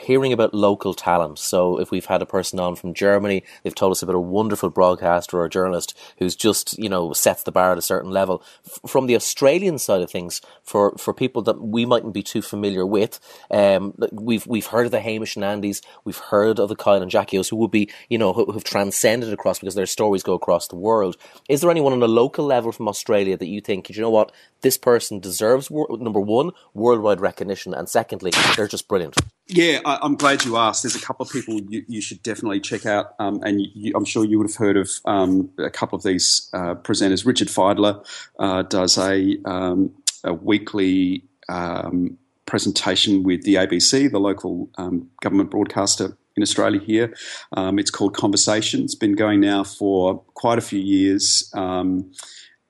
hearing 0.00 0.32
about 0.32 0.54
local 0.54 0.94
talent. 0.94 1.38
So 1.38 1.78
if 1.78 1.90
we've 1.90 2.06
had 2.06 2.22
a 2.22 2.26
person 2.26 2.60
on 2.60 2.76
from 2.76 2.94
Germany, 2.94 3.44
they've 3.62 3.74
told 3.74 3.92
us 3.92 4.02
about 4.02 4.14
a 4.14 4.20
wonderful 4.20 4.70
broadcaster 4.70 5.38
or 5.38 5.44
a 5.44 5.50
journalist 5.50 5.96
who's 6.18 6.36
just, 6.36 6.78
you 6.78 6.88
know, 6.88 7.12
sets 7.12 7.42
the 7.42 7.52
bar 7.52 7.72
at 7.72 7.78
a 7.78 7.82
certain 7.82 8.10
level. 8.10 8.42
F- 8.64 8.90
from 8.90 9.06
the 9.06 9.16
Australian 9.16 9.78
side 9.78 10.02
of 10.02 10.10
things, 10.10 10.40
for, 10.62 10.96
for 10.96 11.12
people 11.12 11.42
that 11.42 11.60
we 11.60 11.84
mightn't 11.84 12.14
be 12.14 12.22
too 12.22 12.42
familiar 12.42 12.86
with, 12.86 13.20
um, 13.50 13.94
we've, 14.12 14.46
we've 14.46 14.66
heard 14.66 14.86
of 14.86 14.92
the 14.92 15.00
Hamish 15.00 15.36
and 15.36 15.44
Andys, 15.44 15.82
we've 16.04 16.18
heard 16.18 16.58
of 16.58 16.68
the 16.68 16.76
Kyle 16.76 17.02
and 17.02 17.10
Jackie 17.10 17.38
O's 17.38 17.48
who 17.48 17.56
will 17.56 17.68
be, 17.68 17.90
you 18.08 18.18
know, 18.18 18.32
who, 18.32 18.50
have 18.52 18.64
transcended 18.64 19.32
across 19.32 19.58
because 19.58 19.74
their 19.74 19.86
stories 19.86 20.22
go 20.22 20.34
across 20.34 20.68
the 20.68 20.76
world. 20.76 21.16
Is 21.48 21.60
there 21.60 21.70
anyone 21.70 21.92
on 21.92 22.02
a 22.02 22.08
local 22.08 22.44
level 22.44 22.72
from 22.72 22.88
Australia 22.88 23.36
that 23.36 23.48
you 23.48 23.60
think, 23.60 23.90
you 23.90 24.00
know 24.00 24.10
what, 24.10 24.32
this 24.62 24.78
person 24.78 25.20
deserves, 25.20 25.70
number 25.70 26.20
one, 26.20 26.52
worldwide 26.74 27.20
recognition, 27.20 27.74
and 27.74 27.88
secondly, 27.88 28.32
they're 28.56 28.66
just 28.66 28.88
brilliant? 28.88 29.16
Yeah, 29.48 29.80
I, 29.84 30.04
am 30.04 30.16
glad 30.16 30.44
you 30.44 30.56
asked. 30.56 30.82
There's 30.82 30.96
a 30.96 31.00
couple 31.00 31.24
of 31.24 31.30
people 31.30 31.60
you, 31.68 31.84
you 31.86 32.00
should 32.00 32.22
definitely 32.22 32.60
check 32.60 32.84
out, 32.84 33.14
um, 33.20 33.40
and 33.44 33.60
you, 33.60 33.92
I'm 33.94 34.04
sure 34.04 34.24
you 34.24 34.38
would 34.38 34.48
have 34.48 34.56
heard 34.56 34.76
of 34.76 34.90
um, 35.04 35.50
a 35.58 35.70
couple 35.70 35.96
of 35.96 36.02
these 36.02 36.50
uh, 36.52 36.74
presenters. 36.74 37.24
Richard 37.24 37.46
Fidler 37.46 38.04
uh, 38.40 38.62
does 38.62 38.98
a, 38.98 39.36
um, 39.44 39.94
a 40.24 40.34
weekly 40.34 41.22
um, 41.48 42.18
presentation 42.46 43.22
with 43.22 43.42
the 43.42 43.54
ABC, 43.54 44.10
the 44.10 44.18
local 44.18 44.68
um, 44.78 45.08
government 45.20 45.52
broadcaster 45.52 46.16
in 46.34 46.42
Australia 46.42 46.80
here. 46.80 47.14
Um, 47.56 47.78
it's 47.78 47.90
called 47.90 48.16
Conversation. 48.16 48.82
It's 48.82 48.96
been 48.96 49.14
going 49.14 49.40
now 49.40 49.62
for 49.62 50.22
quite 50.34 50.58
a 50.58 50.62
few 50.62 50.80
years 50.80 51.52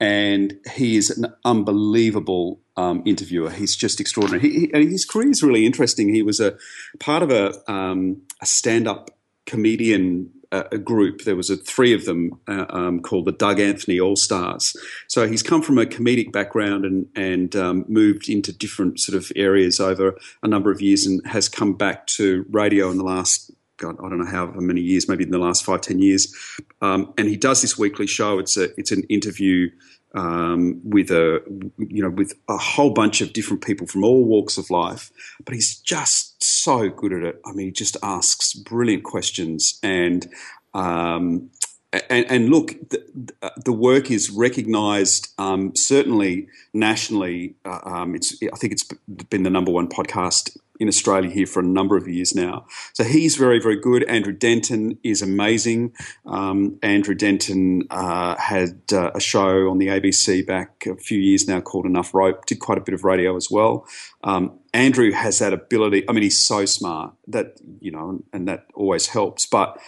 and 0.01 0.59
he 0.75 0.97
is 0.97 1.11
an 1.11 1.33
unbelievable 1.45 2.61
um, 2.77 3.03
interviewer. 3.05 3.51
He's 3.51 3.77
just 3.77 4.01
extraordinary. 4.01 4.49
He, 4.49 4.71
he, 4.73 4.87
his 4.87 5.05
career 5.05 5.31
is 5.31 5.43
really 5.43 5.67
interesting. 5.67 6.15
He 6.15 6.23
was 6.23 6.41
a 6.41 6.57
part 6.99 7.23
of 7.23 7.31
a, 7.31 7.71
um, 7.71 8.23
a 8.41 8.47
stand-up 8.47 9.11
comedian 9.47 10.31
uh, 10.53 10.65
a 10.73 10.79
group. 10.79 11.23
There 11.23 11.37
was 11.37 11.51
a, 11.51 11.57
three 11.57 11.93
of 11.93 12.05
them 12.05 12.39
uh, 12.47 12.67
um, 12.69 13.01
called 13.01 13.25
the 13.25 13.33
Doug 13.33 13.61
Anthony 13.61 14.01
All 14.01 14.17
Stars. 14.17 14.77
So 15.09 15.27
he's 15.27 15.43
come 15.43 15.63
from 15.63 15.79
a 15.79 15.87
comedic 15.87 16.33
background 16.33 16.85
and 16.85 17.07
and 17.15 17.57
um, 17.57 17.85
moved 17.89 18.29
into 18.29 18.53
different 18.53 19.01
sort 19.01 19.17
of 19.17 19.31
areas 19.37 19.81
over 19.81 20.17
a 20.43 20.49
number 20.49 20.71
of 20.71 20.81
years, 20.81 21.07
and 21.07 21.25
has 21.27 21.49
come 21.49 21.75
back 21.75 22.07
to 22.09 22.45
radio 22.51 22.91
in 22.91 22.99
the 22.99 23.05
last. 23.05 23.51
God, 23.79 23.97
I 24.03 24.09
don't 24.09 24.19
know 24.19 24.25
how 24.31 24.47
many 24.47 24.81
years, 24.81 25.07
maybe 25.07 25.25
in 25.25 25.31
the 25.31 25.39
last 25.39 25.63
five, 25.63 25.83
ten 25.83 25.99
years, 25.99 26.35
um, 26.81 27.13
and 27.19 27.29
he 27.29 27.37
does 27.37 27.61
this 27.61 27.77
weekly 27.77 28.07
show. 28.07 28.39
It's 28.39 28.57
a, 28.57 28.71
it's 28.81 28.91
an 28.91 29.03
interview 29.11 29.71
um, 30.17 30.81
with 30.83 31.11
a 31.11 31.43
you 31.79 32.03
know 32.03 32.11
with 32.11 32.33
a 32.49 32.57
whole 32.57 32.91
bunch 32.91 33.21
of 33.21 33.33
different 33.33 33.65
people 33.65 33.87
from 33.87 34.03
all 34.03 34.25
walks 34.25 34.59
of 34.59 34.71
life. 34.71 35.13
But 35.45 35.55
he's 35.55 35.79
just 35.79 36.43
so 36.43 36.89
good 36.89 37.13
at 37.13 37.23
it. 37.23 37.41
I 37.45 37.53
mean, 37.53 37.67
he 37.67 37.73
just 37.73 37.97
asks 38.03 38.55
brilliant 38.55 39.05
questions 39.05 39.79
and. 39.83 40.29
Um, 40.75 41.51
and, 42.11 42.27
and, 42.31 42.51
look, 42.51 42.75
the, 42.91 43.33
the, 43.65 43.73
work 43.73 44.11
is 44.11 44.29
recognised 44.29 45.33
um, 45.39 45.75
certainly 45.75 46.47
nationally. 46.75 47.55
Uh, 47.65 47.81
um, 47.85 48.15
it's 48.15 48.37
I 48.43 48.57
think 48.57 48.75
it's 48.75 48.83
been 49.31 49.45
the 49.45 49.51
number 49.51 49.71
one 49.71 49.89
podcast 49.89 50.59
in 50.79 50.89
Australia 50.89 51.31
here 51.31 51.47
for 51.47 51.61
a 51.61 51.67
number 51.67 51.97
of 51.97 52.07
years 52.07 52.35
now. 52.35 52.67
So 52.93 53.05
he's 53.05 53.37
very, 53.37 53.61
very 53.61 53.81
good. 53.81 54.05
Andrew 54.05 54.33
Denton 54.33 54.99
is 55.03 55.23
amazing. 55.23 55.93
Um, 56.27 56.79
Andrew 56.83 57.15
Denton 57.15 57.85
uh, 57.91 58.37
had 58.37 58.81
uh, 58.93 59.11
a 59.15 59.21
show 59.21 59.71
on 59.71 59.79
the 59.79 59.89
ABC 59.89 60.47
back 60.47 60.87
a 60.87 60.97
few 60.97 61.19
years 61.19 61.49
now 61.49 61.61
called 61.61 61.87
Enough 61.87 62.15
Rope, 62.15 62.47
did 62.47 62.59
quite 62.59 62.79
a 62.79 62.83
bit 62.83 62.95
of 62.95 63.05
radio 63.05 63.37
as 63.37 63.51
well. 63.51 63.87
Um, 64.25 64.59
Andrew 64.73 65.13
has 65.13 65.39
that 65.39 65.53
ability. 65.53 66.05
I 66.09 66.13
mean, 66.13 66.23
he's 66.23 66.41
so 66.41 66.67
smart 66.67 67.15
that, 67.29 67.59
you 67.81 67.91
know, 67.91 68.23
and 68.33 68.47
that 68.49 68.67
always 68.75 69.09
helps. 69.09 69.47
But 69.47 69.81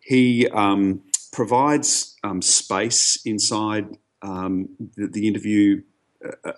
he 0.00 0.48
um, 0.48 1.02
provides 1.32 2.16
um, 2.22 2.40
space 2.42 3.18
inside 3.24 3.98
um, 4.22 4.68
the, 4.96 5.08
the 5.08 5.28
interview 5.28 5.82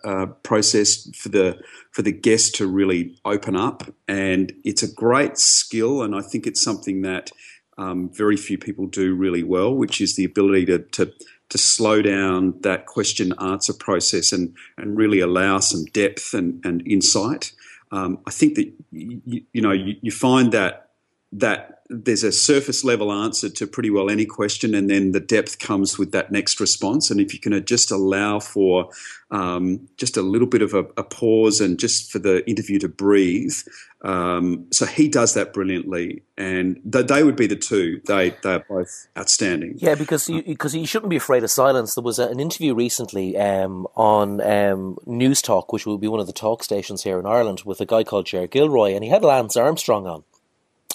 uh, 0.04 0.26
process 0.42 1.08
for 1.16 1.28
the 1.28 1.60
for 1.90 2.02
the 2.02 2.12
guest 2.12 2.54
to 2.56 2.66
really 2.66 3.18
open 3.24 3.56
up, 3.56 3.84
and 4.06 4.52
it's 4.64 4.82
a 4.82 4.92
great 4.92 5.38
skill, 5.38 6.02
and 6.02 6.14
I 6.14 6.22
think 6.22 6.46
it's 6.46 6.62
something 6.62 7.02
that 7.02 7.30
um, 7.76 8.10
very 8.12 8.36
few 8.36 8.58
people 8.58 8.86
do 8.86 9.14
really 9.14 9.42
well, 9.42 9.74
which 9.74 10.00
is 10.00 10.16
the 10.16 10.24
ability 10.24 10.66
to, 10.66 10.78
to 10.78 11.12
to 11.50 11.58
slow 11.58 12.02
down 12.02 12.54
that 12.60 12.86
question 12.86 13.32
answer 13.40 13.72
process 13.72 14.32
and 14.32 14.54
and 14.76 14.96
really 14.96 15.20
allow 15.20 15.60
some 15.60 15.84
depth 15.86 16.34
and, 16.34 16.64
and 16.64 16.86
insight. 16.86 17.52
Um, 17.90 18.18
I 18.26 18.30
think 18.30 18.56
that 18.56 18.70
you, 18.90 19.42
you 19.52 19.62
know 19.62 19.72
you, 19.72 19.96
you 20.02 20.10
find 20.10 20.52
that 20.52 20.87
that 21.32 21.82
there's 21.90 22.22
a 22.22 22.32
surface 22.32 22.84
level 22.84 23.12
answer 23.12 23.48
to 23.48 23.66
pretty 23.66 23.90
well 23.90 24.10
any 24.10 24.26
question, 24.26 24.74
and 24.74 24.90
then 24.90 25.12
the 25.12 25.20
depth 25.20 25.58
comes 25.58 25.98
with 25.98 26.12
that 26.12 26.30
next 26.30 26.60
response. 26.60 27.10
And 27.10 27.20
if 27.20 27.32
you 27.32 27.40
can 27.40 27.64
just 27.64 27.90
allow 27.90 28.40
for 28.40 28.90
um, 29.30 29.88
just 29.96 30.16
a 30.16 30.22
little 30.22 30.46
bit 30.46 30.60
of 30.60 30.74
a, 30.74 30.84
a, 30.96 31.04
pause 31.04 31.60
and 31.60 31.78
just 31.78 32.10
for 32.10 32.18
the 32.18 32.48
interview 32.48 32.78
to 32.80 32.88
breathe, 32.88 33.54
um, 34.02 34.66
so 34.70 34.84
he 34.84 35.08
does 35.08 35.34
that 35.34 35.54
brilliantly, 35.54 36.22
and 36.36 36.80
th- 36.90 37.06
they 37.06 37.22
would 37.22 37.36
be 37.36 37.46
the 37.46 37.56
two. 37.56 38.00
They 38.06 38.30
they 38.42 38.54
are 38.54 38.64
both 38.68 39.08
outstanding. 39.16 39.74
Yeah, 39.78 39.94
because 39.94 40.28
you, 40.28 40.42
because 40.42 40.74
you 40.74 40.86
shouldn't 40.86 41.10
be 41.10 41.16
afraid 41.16 41.42
of 41.42 41.50
silence. 41.50 41.94
There 41.94 42.04
was 42.04 42.18
a, 42.18 42.28
an 42.28 42.38
interview 42.38 42.74
recently 42.74 43.36
um, 43.38 43.86
on 43.96 44.40
um, 44.42 44.98
Newstalk, 45.06 45.66
which 45.70 45.86
will 45.86 45.98
be 45.98 46.08
one 46.08 46.20
of 46.20 46.26
the 46.26 46.32
talk 46.34 46.62
stations 46.62 47.02
here 47.02 47.18
in 47.18 47.26
Ireland, 47.26 47.62
with 47.64 47.80
a 47.80 47.86
guy 47.86 48.04
called 48.04 48.26
Ger 48.26 48.46
Gilroy, 48.46 48.94
and 48.94 49.02
he 49.02 49.10
had 49.10 49.22
Lance 49.22 49.56
Armstrong 49.56 50.06
on. 50.06 50.24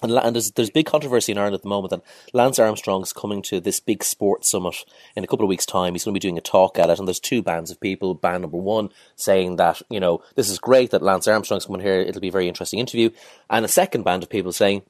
And, 0.02 0.12
and 0.12 0.36
there's, 0.36 0.52
there's 0.52 0.70
big 0.70 0.86
controversy 0.86 1.32
in 1.32 1.38
Ireland 1.38 1.56
at 1.56 1.62
the 1.62 1.70
moment 1.70 1.92
that 1.92 2.02
Lance 2.34 2.60
Armstrong's 2.60 3.14
coming 3.14 3.42
to 3.44 3.60
this 3.60 3.80
big 3.80 4.04
sports 4.04 4.50
summit 4.50 4.84
in 5.16 5.24
a 5.24 5.28
couple 5.28 5.46
of 5.46 5.50
weeks' 5.50 5.66
time. 5.66 5.94
He's 5.94 6.04
going 6.04 6.14
to 6.14 6.20
be 6.20 6.28
doing 6.28 6.38
a 6.38 6.42
talk 6.42 6.80
at 6.80 6.90
it, 6.90 7.00
and 7.00 7.08
there's 7.08 7.20
two 7.20 7.42
bands 7.42 7.72
of 7.72 7.80
people. 7.80 8.14
Band 8.14 8.42
number 8.42 8.58
one 8.58 8.90
saying 9.16 9.58
that, 9.58 9.82
you 9.90 10.00
know, 10.00 10.22
this 10.36 10.50
is 10.50 10.58
great 10.60 10.92
that 10.92 11.02
Lance 11.02 11.28
Armstrong's 11.28 11.66
coming 11.66 11.82
here, 11.82 12.02
it'll 12.02 12.22
be 12.22 12.30
a 12.30 12.32
very 12.34 12.48
interesting 12.48 12.80
interview. 12.80 13.12
And 13.50 13.64
a 13.64 13.70
second 13.70 14.04
band 14.04 14.24
of 14.24 14.30
people 14.30 14.52
saying, 14.52 14.82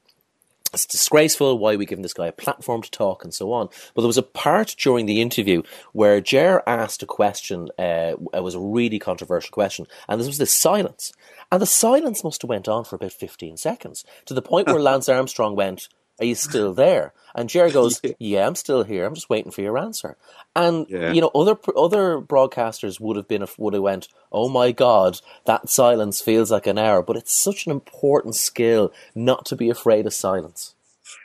it's 0.74 0.86
disgraceful. 0.86 1.58
Why 1.58 1.74
are 1.74 1.78
we 1.78 1.86
giving 1.86 2.02
this 2.02 2.12
guy 2.12 2.26
a 2.26 2.32
platform 2.32 2.82
to 2.82 2.90
talk 2.90 3.24
and 3.24 3.32
so 3.32 3.52
on? 3.52 3.68
But 3.94 4.02
there 4.02 4.08
was 4.08 4.18
a 4.18 4.22
part 4.22 4.74
during 4.78 5.06
the 5.06 5.20
interview 5.20 5.62
where 5.92 6.20
Ger 6.20 6.62
asked 6.66 7.02
a 7.02 7.06
question. 7.06 7.70
Uh, 7.78 8.16
it 8.32 8.42
was 8.42 8.54
a 8.54 8.60
really 8.60 8.98
controversial 8.98 9.52
question, 9.52 9.86
and 10.08 10.20
there 10.20 10.26
was 10.26 10.38
this 10.38 10.54
silence. 10.54 11.12
And 11.50 11.62
the 11.62 11.66
silence 11.66 12.24
must 12.24 12.42
have 12.42 12.48
went 12.48 12.68
on 12.68 12.84
for 12.84 12.96
about 12.96 13.12
15 13.12 13.56
seconds 13.56 14.04
to 14.26 14.34
the 14.34 14.42
point 14.42 14.66
where 14.66 14.80
Lance 14.80 15.08
Armstrong 15.08 15.56
went, 15.56 15.88
Are 16.18 16.24
you 16.24 16.34
still 16.34 16.74
there? 16.74 17.12
And 17.34 17.48
Jerry 17.48 17.70
goes, 17.72 18.00
Yeah, 18.18 18.46
I'm 18.46 18.54
still 18.54 18.84
here. 18.84 19.04
I'm 19.04 19.14
just 19.14 19.30
waiting 19.30 19.50
for 19.50 19.62
your 19.62 19.78
answer. 19.78 20.16
And 20.56 20.86
yeah. 20.88 21.12
you 21.12 21.20
know, 21.20 21.30
other 21.34 21.56
other 21.76 22.20
broadcasters 22.20 23.00
would 23.00 23.16
have 23.16 23.26
been 23.26 23.44
would 23.58 23.74
have 23.74 23.82
went, 23.82 24.06
"Oh 24.30 24.48
my 24.48 24.70
God, 24.70 25.20
that 25.46 25.68
silence 25.68 26.20
feels 26.20 26.52
like 26.52 26.68
an 26.68 26.78
hour." 26.78 27.02
But 27.02 27.16
it's 27.16 27.32
such 27.32 27.66
an 27.66 27.72
important 27.72 28.36
skill 28.36 28.92
not 29.16 29.46
to 29.46 29.56
be 29.56 29.68
afraid 29.68 30.06
of 30.06 30.14
silence. 30.14 30.76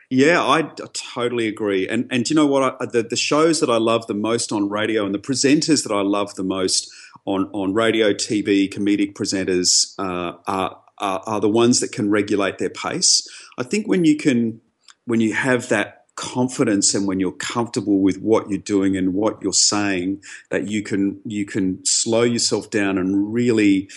Yeah, 0.10 0.44
I, 0.44 0.62
I 0.62 0.88
totally 1.14 1.48
agree. 1.48 1.88
And 1.88 2.08
and 2.10 2.28
you 2.28 2.36
know 2.36 2.48
what? 2.48 2.76
I, 2.82 2.88
the 2.88 3.04
the 3.04 3.16
shows 3.16 3.60
that 3.60 3.70
I 3.70 3.78
love 3.78 4.08
the 4.08 4.16
most 4.16 4.52
on 4.52 4.68
radio 4.68 5.06
and 5.06 5.14
the 5.14 5.20
presenters 5.20 5.84
that 5.84 5.94
I 5.94 6.02
love 6.02 6.34
the 6.34 6.44
most 6.44 6.92
on, 7.26 7.50
on 7.54 7.74
radio, 7.74 8.14
TV, 8.14 8.72
comedic 8.72 9.14
presenters 9.14 9.94
uh, 10.00 10.38
are, 10.48 10.82
are, 10.98 11.24
are 11.26 11.40
the 11.40 11.50
ones 11.50 11.80
that 11.80 11.92
can 11.92 12.10
regulate 12.10 12.58
their 12.58 12.70
pace. 12.70 13.28
I 13.58 13.64
think 13.64 13.88
when 13.88 14.06
you 14.06 14.18
can, 14.18 14.62
when 15.10 15.22
you 15.22 15.34
have 15.34 15.70
that 15.70 16.06
confidence 16.16 16.94
and 16.94 17.08
when 17.08 17.20
you're 17.20 17.32
comfortable 17.32 18.00
with 18.00 18.22
what 18.22 18.48
you're 18.48 18.60
doing 18.60 18.96
and 18.96 19.16
what 19.16 19.42
you're 19.42 19.52
saying, 19.52 20.22
that 20.52 20.68
you 20.68 20.84
can 20.84 21.20
you 21.26 21.48
can 21.48 21.84
slow 21.84 22.22
yourself 22.22 22.70
down 22.70 22.96
and 23.00 23.34
really 23.34 23.90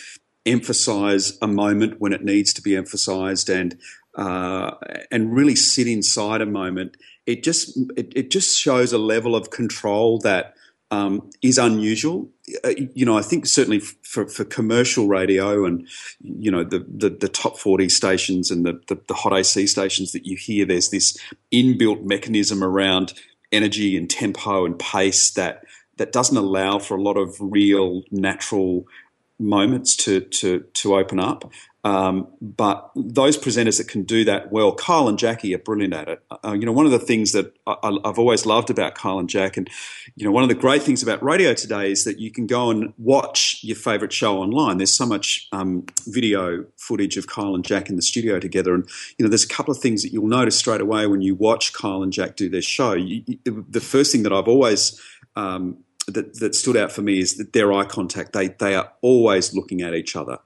emphasize 0.47 1.37
a 1.43 1.47
moment 1.47 2.01
when 2.01 2.15
it 2.15 2.25
needs 2.25 2.55
to 2.55 2.63
be 2.63 2.75
emphasized 2.75 3.51
and 3.51 3.79
uh, 4.15 4.71
and 5.11 5.35
really 5.37 5.55
sit 5.55 5.87
inside 5.87 6.41
a 6.41 6.47
moment. 6.47 6.97
It 7.27 7.45
just 7.45 7.77
it, 7.95 8.11
it 8.17 8.31
just 8.31 8.59
shows 8.59 8.95
a 8.95 8.99
level 8.99 9.37
of 9.37 9.51
control 9.51 10.19
that 10.21 10.55
um, 10.93 11.31
is 11.41 11.57
unusual. 11.57 12.29
Uh, 12.63 12.75
you 12.95 13.07
know, 13.07 13.17
I 13.17 13.23
think 13.23 13.47
certainly 13.47 13.81
for, 13.81 14.29
for 14.29 14.45
commercial 14.45 15.09
radio 15.09 15.65
and 15.65 15.89
you 16.21 16.51
know 16.51 16.65
the, 16.65 16.87
the, 16.87 17.09
the 17.09 17.29
top 17.29 17.59
forty 17.59 17.89
stations 17.89 18.51
and 18.51 18.67
the, 18.67 18.79
the, 18.89 19.01
the 19.09 19.15
hot 19.15 19.33
AC 19.33 19.67
stations 19.67 20.13
that 20.13 20.27
you 20.27 20.37
hear, 20.37 20.67
there's 20.67 20.91
this 20.91 21.17
inbuilt 21.51 22.05
mechanism 22.05 22.63
around 22.63 23.15
energy 23.51 23.97
and 23.97 24.11
tempo 24.11 24.67
and 24.67 24.79
pace 24.79 25.31
that 25.31 25.65
that 25.97 26.13
doesn't 26.13 26.37
allow 26.37 26.79
for 26.79 26.97
a 26.97 27.03
lot 27.03 27.17
of 27.17 27.37
real 27.41 28.03
natural 28.11 28.87
moments 29.39 29.97
to 29.97 30.21
to 30.21 30.61
to 30.75 30.95
open 30.95 31.19
up. 31.19 31.51
Um, 31.85 32.29
but 32.41 32.93
those 32.95 33.37
presenters 33.37 33.79
that 33.79 33.89
can 33.89 34.05
do 34.05 34.25
that 34.25 34.53
well, 34.53 34.73
Kyle 34.73 35.09
and 35.09 35.19
Jackie 35.19 35.53
are 35.53 35.59
brilliant 35.59 35.95
at 35.95 36.09
it. 36.09 36.23
Uh, 36.45 36.53
you 36.53 36.65
know, 36.65 36.71
one 36.71 36.87
of 36.87 36.93
the 36.93 36.99
things 36.99 37.33
that 37.33 37.57
I, 37.67 37.99
have 38.05 38.21
always 38.21 38.47
loved 38.47 38.71
about 38.71 38.95
Kyle 38.95 39.19
and 39.19 39.29
Jack, 39.29 39.57
and 39.57 39.69
you 40.15 40.25
know, 40.25 40.31
one 40.31 40.45
of 40.45 40.49
the 40.49 40.55
great 40.55 40.83
things 40.83 41.03
about 41.03 41.21
radio 41.25 41.55
today 41.55 41.91
is 41.91 42.05
that 42.05 42.21
you 42.21 42.31
can 42.31 42.47
go 42.47 42.71
and 42.71 42.93
watch 42.99 43.59
your 43.63 43.75
favourite 43.75 44.13
show 44.13 44.39
online. 44.39 44.77
There's 44.77 44.95
so 44.95 45.07
much 45.07 45.49
um, 45.51 45.85
video 46.07 46.65
footage 46.77 47.17
of 47.17 47.27
Kyle 47.27 47.55
and 47.55 47.65
Jack 47.65 47.89
in 47.89 47.97
the 47.97 48.03
studio 48.03 48.39
together, 48.39 48.75
and 48.75 48.89
you 49.19 49.25
know, 49.25 49.29
there's 49.29 49.45
a 49.45 49.49
couple 49.49 49.73
of 49.73 49.79
things 49.79 50.03
that 50.03 50.13
you'll 50.13 50.29
notice 50.29 50.57
straight 50.57 50.81
away 50.81 51.09
when 51.09 51.21
you 51.21 51.35
watch 51.35 51.73
Kyle 51.73 52.05
and 52.05 52.13
Jack 52.13 52.37
do 52.37 52.49
their 52.49 52.63
show. 52.63 52.93
You, 52.93 53.25
you, 53.27 53.67
the 53.69 53.81
first 53.81 54.13
thing 54.13 54.23
that 54.23 54.33
I've 54.33 54.49
always 54.49 55.01
um, 55.35 55.79
that, 56.07 56.39
that 56.39 56.55
stood 56.55 56.77
out 56.77 56.93
for 56.93 57.03
me 57.03 57.21
is 57.21 57.37
that 57.39 57.53
their 57.53 57.73
eye 57.73 57.85
contact. 57.85 58.33
They 58.33 58.49
they 58.49 58.77
are 58.77 58.93
always 59.01 59.53
looking 59.53 59.83
at 59.83 59.95
each 59.95 60.15
other 60.15 60.39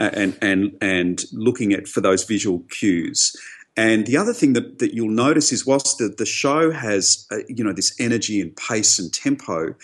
and 0.00 0.36
and 0.40 0.76
and 0.80 1.24
looking 1.32 1.72
at 1.72 1.86
for 1.86 2.00
those 2.00 2.24
visual 2.24 2.60
cues. 2.70 3.36
And 3.76 4.04
the 4.06 4.16
other 4.16 4.34
thing 4.34 4.54
that, 4.54 4.80
that 4.80 4.94
you'll 4.94 5.08
notice 5.08 5.52
is 5.52 5.64
whilst 5.64 5.98
the, 5.98 6.08
the 6.08 6.26
show 6.26 6.70
has 6.70 7.26
uh, 7.30 7.38
you 7.48 7.62
know 7.62 7.72
this 7.72 7.94
energy 8.00 8.40
and 8.40 8.54
pace 8.56 8.98
and 8.98 9.12
tempo, 9.12 9.74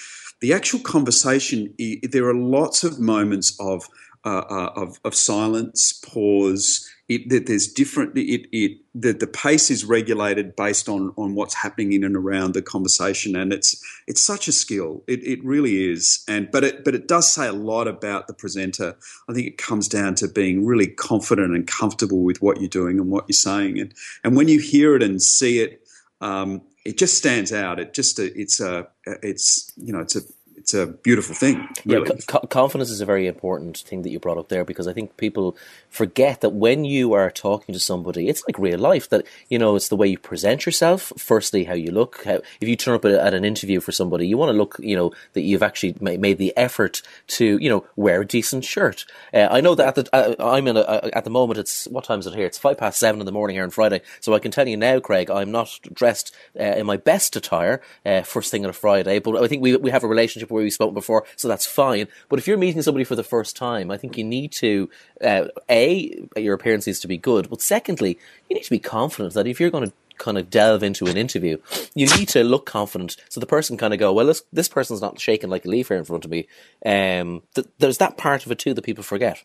the 0.40 0.52
actual 0.52 0.80
conversation 0.80 1.72
there 2.02 2.26
are 2.26 2.34
lots 2.34 2.82
of 2.82 2.98
moments 2.98 3.56
of 3.60 3.88
uh, 4.24 4.44
uh, 4.50 4.72
of, 4.74 4.98
of 5.04 5.14
silence, 5.14 5.92
pause, 6.04 6.90
it, 7.08 7.46
there's 7.46 7.68
different. 7.68 8.16
It, 8.18 8.48
it 8.50 8.78
the, 8.92 9.12
the 9.12 9.28
pace 9.28 9.70
is 9.70 9.84
regulated 9.84 10.56
based 10.56 10.88
on 10.88 11.12
on 11.16 11.36
what's 11.36 11.54
happening 11.54 11.92
in 11.92 12.02
and 12.02 12.16
around 12.16 12.54
the 12.54 12.62
conversation, 12.62 13.36
and 13.36 13.52
it's 13.52 13.80
it's 14.08 14.20
such 14.20 14.48
a 14.48 14.52
skill. 14.52 15.04
It, 15.06 15.22
it 15.22 15.44
really 15.44 15.88
is, 15.88 16.24
and 16.26 16.50
but 16.50 16.64
it 16.64 16.84
but 16.84 16.96
it 16.96 17.06
does 17.06 17.32
say 17.32 17.46
a 17.46 17.52
lot 17.52 17.86
about 17.86 18.26
the 18.26 18.34
presenter. 18.34 18.96
I 19.28 19.32
think 19.32 19.46
it 19.46 19.56
comes 19.56 19.86
down 19.86 20.16
to 20.16 20.26
being 20.26 20.66
really 20.66 20.88
confident 20.88 21.54
and 21.54 21.64
comfortable 21.64 22.24
with 22.24 22.42
what 22.42 22.60
you're 22.60 22.68
doing 22.68 22.98
and 22.98 23.08
what 23.08 23.26
you're 23.28 23.34
saying, 23.34 23.78
and 23.78 23.94
and 24.24 24.36
when 24.36 24.48
you 24.48 24.58
hear 24.58 24.96
it 24.96 25.02
and 25.02 25.22
see 25.22 25.60
it, 25.60 25.86
um, 26.20 26.62
it 26.84 26.98
just 26.98 27.16
stands 27.16 27.52
out. 27.52 27.78
It 27.78 27.94
just 27.94 28.18
it's 28.18 28.58
a 28.58 28.88
it's 29.22 29.70
you 29.76 29.92
know 29.92 30.00
it's 30.00 30.16
a 30.16 30.22
it's 30.66 30.74
a 30.74 30.88
beautiful 30.88 31.32
thing. 31.32 31.68
Really. 31.84 32.08
Yeah, 32.08 32.16
co- 32.26 32.40
confidence 32.40 32.90
is 32.90 33.00
a 33.00 33.06
very 33.06 33.28
important 33.28 33.78
thing 33.78 34.02
that 34.02 34.10
you 34.10 34.18
brought 34.18 34.36
up 34.36 34.48
there 34.48 34.64
because 34.64 34.88
I 34.88 34.92
think 34.92 35.16
people 35.16 35.56
forget 35.90 36.40
that 36.40 36.48
when 36.48 36.84
you 36.84 37.12
are 37.12 37.30
talking 37.30 37.72
to 37.72 37.78
somebody, 37.78 38.28
it's 38.28 38.42
like 38.48 38.58
real 38.58 38.80
life. 38.80 39.08
That 39.08 39.24
you 39.48 39.60
know, 39.60 39.76
it's 39.76 39.88
the 39.88 39.94
way 39.94 40.08
you 40.08 40.18
present 40.18 40.66
yourself. 40.66 41.12
Firstly, 41.16 41.62
how 41.64 41.74
you 41.74 41.92
look. 41.92 42.24
How, 42.24 42.40
if 42.60 42.66
you 42.66 42.74
turn 42.74 42.96
up 42.96 43.04
at 43.04 43.32
an 43.32 43.44
interview 43.44 43.78
for 43.78 43.92
somebody, 43.92 44.26
you 44.26 44.36
want 44.36 44.48
to 44.48 44.58
look, 44.58 44.74
you 44.80 44.96
know, 44.96 45.12
that 45.34 45.42
you've 45.42 45.62
actually 45.62 45.94
made 46.00 46.38
the 46.38 46.52
effort 46.56 47.00
to, 47.28 47.58
you 47.58 47.70
know, 47.70 47.86
wear 47.94 48.22
a 48.22 48.26
decent 48.26 48.64
shirt. 48.64 49.04
Uh, 49.32 49.46
I 49.48 49.60
know 49.60 49.76
that 49.76 49.86
at 49.86 49.94
the, 49.94 50.16
uh, 50.16 50.52
I'm 50.52 50.66
in 50.66 50.76
a, 50.76 51.10
at 51.12 51.22
the 51.22 51.30
moment. 51.30 51.60
It's 51.60 51.86
what 51.86 52.02
time 52.02 52.18
is 52.18 52.26
it 52.26 52.34
here? 52.34 52.46
It's 52.46 52.58
five 52.58 52.76
past 52.76 52.98
seven 52.98 53.20
in 53.20 53.26
the 53.26 53.30
morning 53.30 53.54
here 53.54 53.62
on 53.62 53.70
Friday. 53.70 54.00
So 54.18 54.34
I 54.34 54.40
can 54.40 54.50
tell 54.50 54.66
you 54.66 54.76
now, 54.76 54.98
Craig, 54.98 55.30
I'm 55.30 55.52
not 55.52 55.78
dressed 55.92 56.34
uh, 56.58 56.64
in 56.64 56.86
my 56.86 56.96
best 56.96 57.36
attire 57.36 57.82
uh, 58.04 58.22
first 58.22 58.50
thing 58.50 58.64
on 58.64 58.70
a 58.70 58.72
Friday. 58.72 59.20
But 59.20 59.40
I 59.40 59.46
think 59.46 59.62
we 59.62 59.76
we 59.76 59.92
have 59.92 60.02
a 60.02 60.08
relationship 60.08 60.50
where 60.56 60.64
we've 60.64 60.72
spoken 60.72 60.94
before, 60.94 61.24
so 61.36 61.48
that's 61.48 61.66
fine. 61.66 62.08
But 62.28 62.38
if 62.38 62.48
you're 62.48 62.58
meeting 62.58 62.82
somebody 62.82 63.04
for 63.04 63.14
the 63.14 63.22
first 63.22 63.56
time, 63.56 63.90
I 63.90 63.96
think 63.96 64.16
you 64.18 64.24
need 64.24 64.52
to 64.52 64.90
uh, 65.22 65.48
a 65.70 66.26
your 66.36 66.54
appearance 66.54 66.86
needs 66.86 67.00
to 67.00 67.08
be 67.08 67.18
good, 67.18 67.48
but 67.50 67.62
secondly, 67.62 68.18
you 68.48 68.54
need 68.56 68.64
to 68.64 68.70
be 68.70 68.78
confident 68.78 69.34
that 69.34 69.46
if 69.46 69.60
you're 69.60 69.70
going 69.70 69.88
to 69.88 69.92
kind 70.18 70.38
of 70.38 70.50
delve 70.50 70.82
into 70.82 71.06
an 71.06 71.16
interview, 71.16 71.58
you 71.94 72.06
need 72.16 72.28
to 72.28 72.42
look 72.42 72.66
confident. 72.66 73.16
So 73.28 73.40
the 73.40 73.46
person 73.46 73.76
kind 73.76 73.92
of 73.92 74.00
go, 74.00 74.12
well, 74.12 74.26
this, 74.26 74.42
this 74.52 74.68
person's 74.68 75.00
not 75.00 75.20
shaking 75.20 75.50
like 75.50 75.64
a 75.64 75.68
leaf 75.68 75.88
here 75.88 75.98
in 75.98 76.04
front 76.04 76.24
of 76.24 76.30
me. 76.30 76.48
Um, 76.84 77.42
th- 77.54 77.68
there's 77.78 77.98
that 77.98 78.16
part 78.16 78.46
of 78.46 78.52
it 78.52 78.58
too 78.58 78.74
that 78.74 78.82
people 78.82 79.04
forget. 79.04 79.44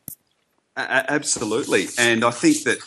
Absolutely. 0.78 1.88
And 1.98 2.24
I 2.24 2.32
think 2.32 2.64
that 2.64 2.80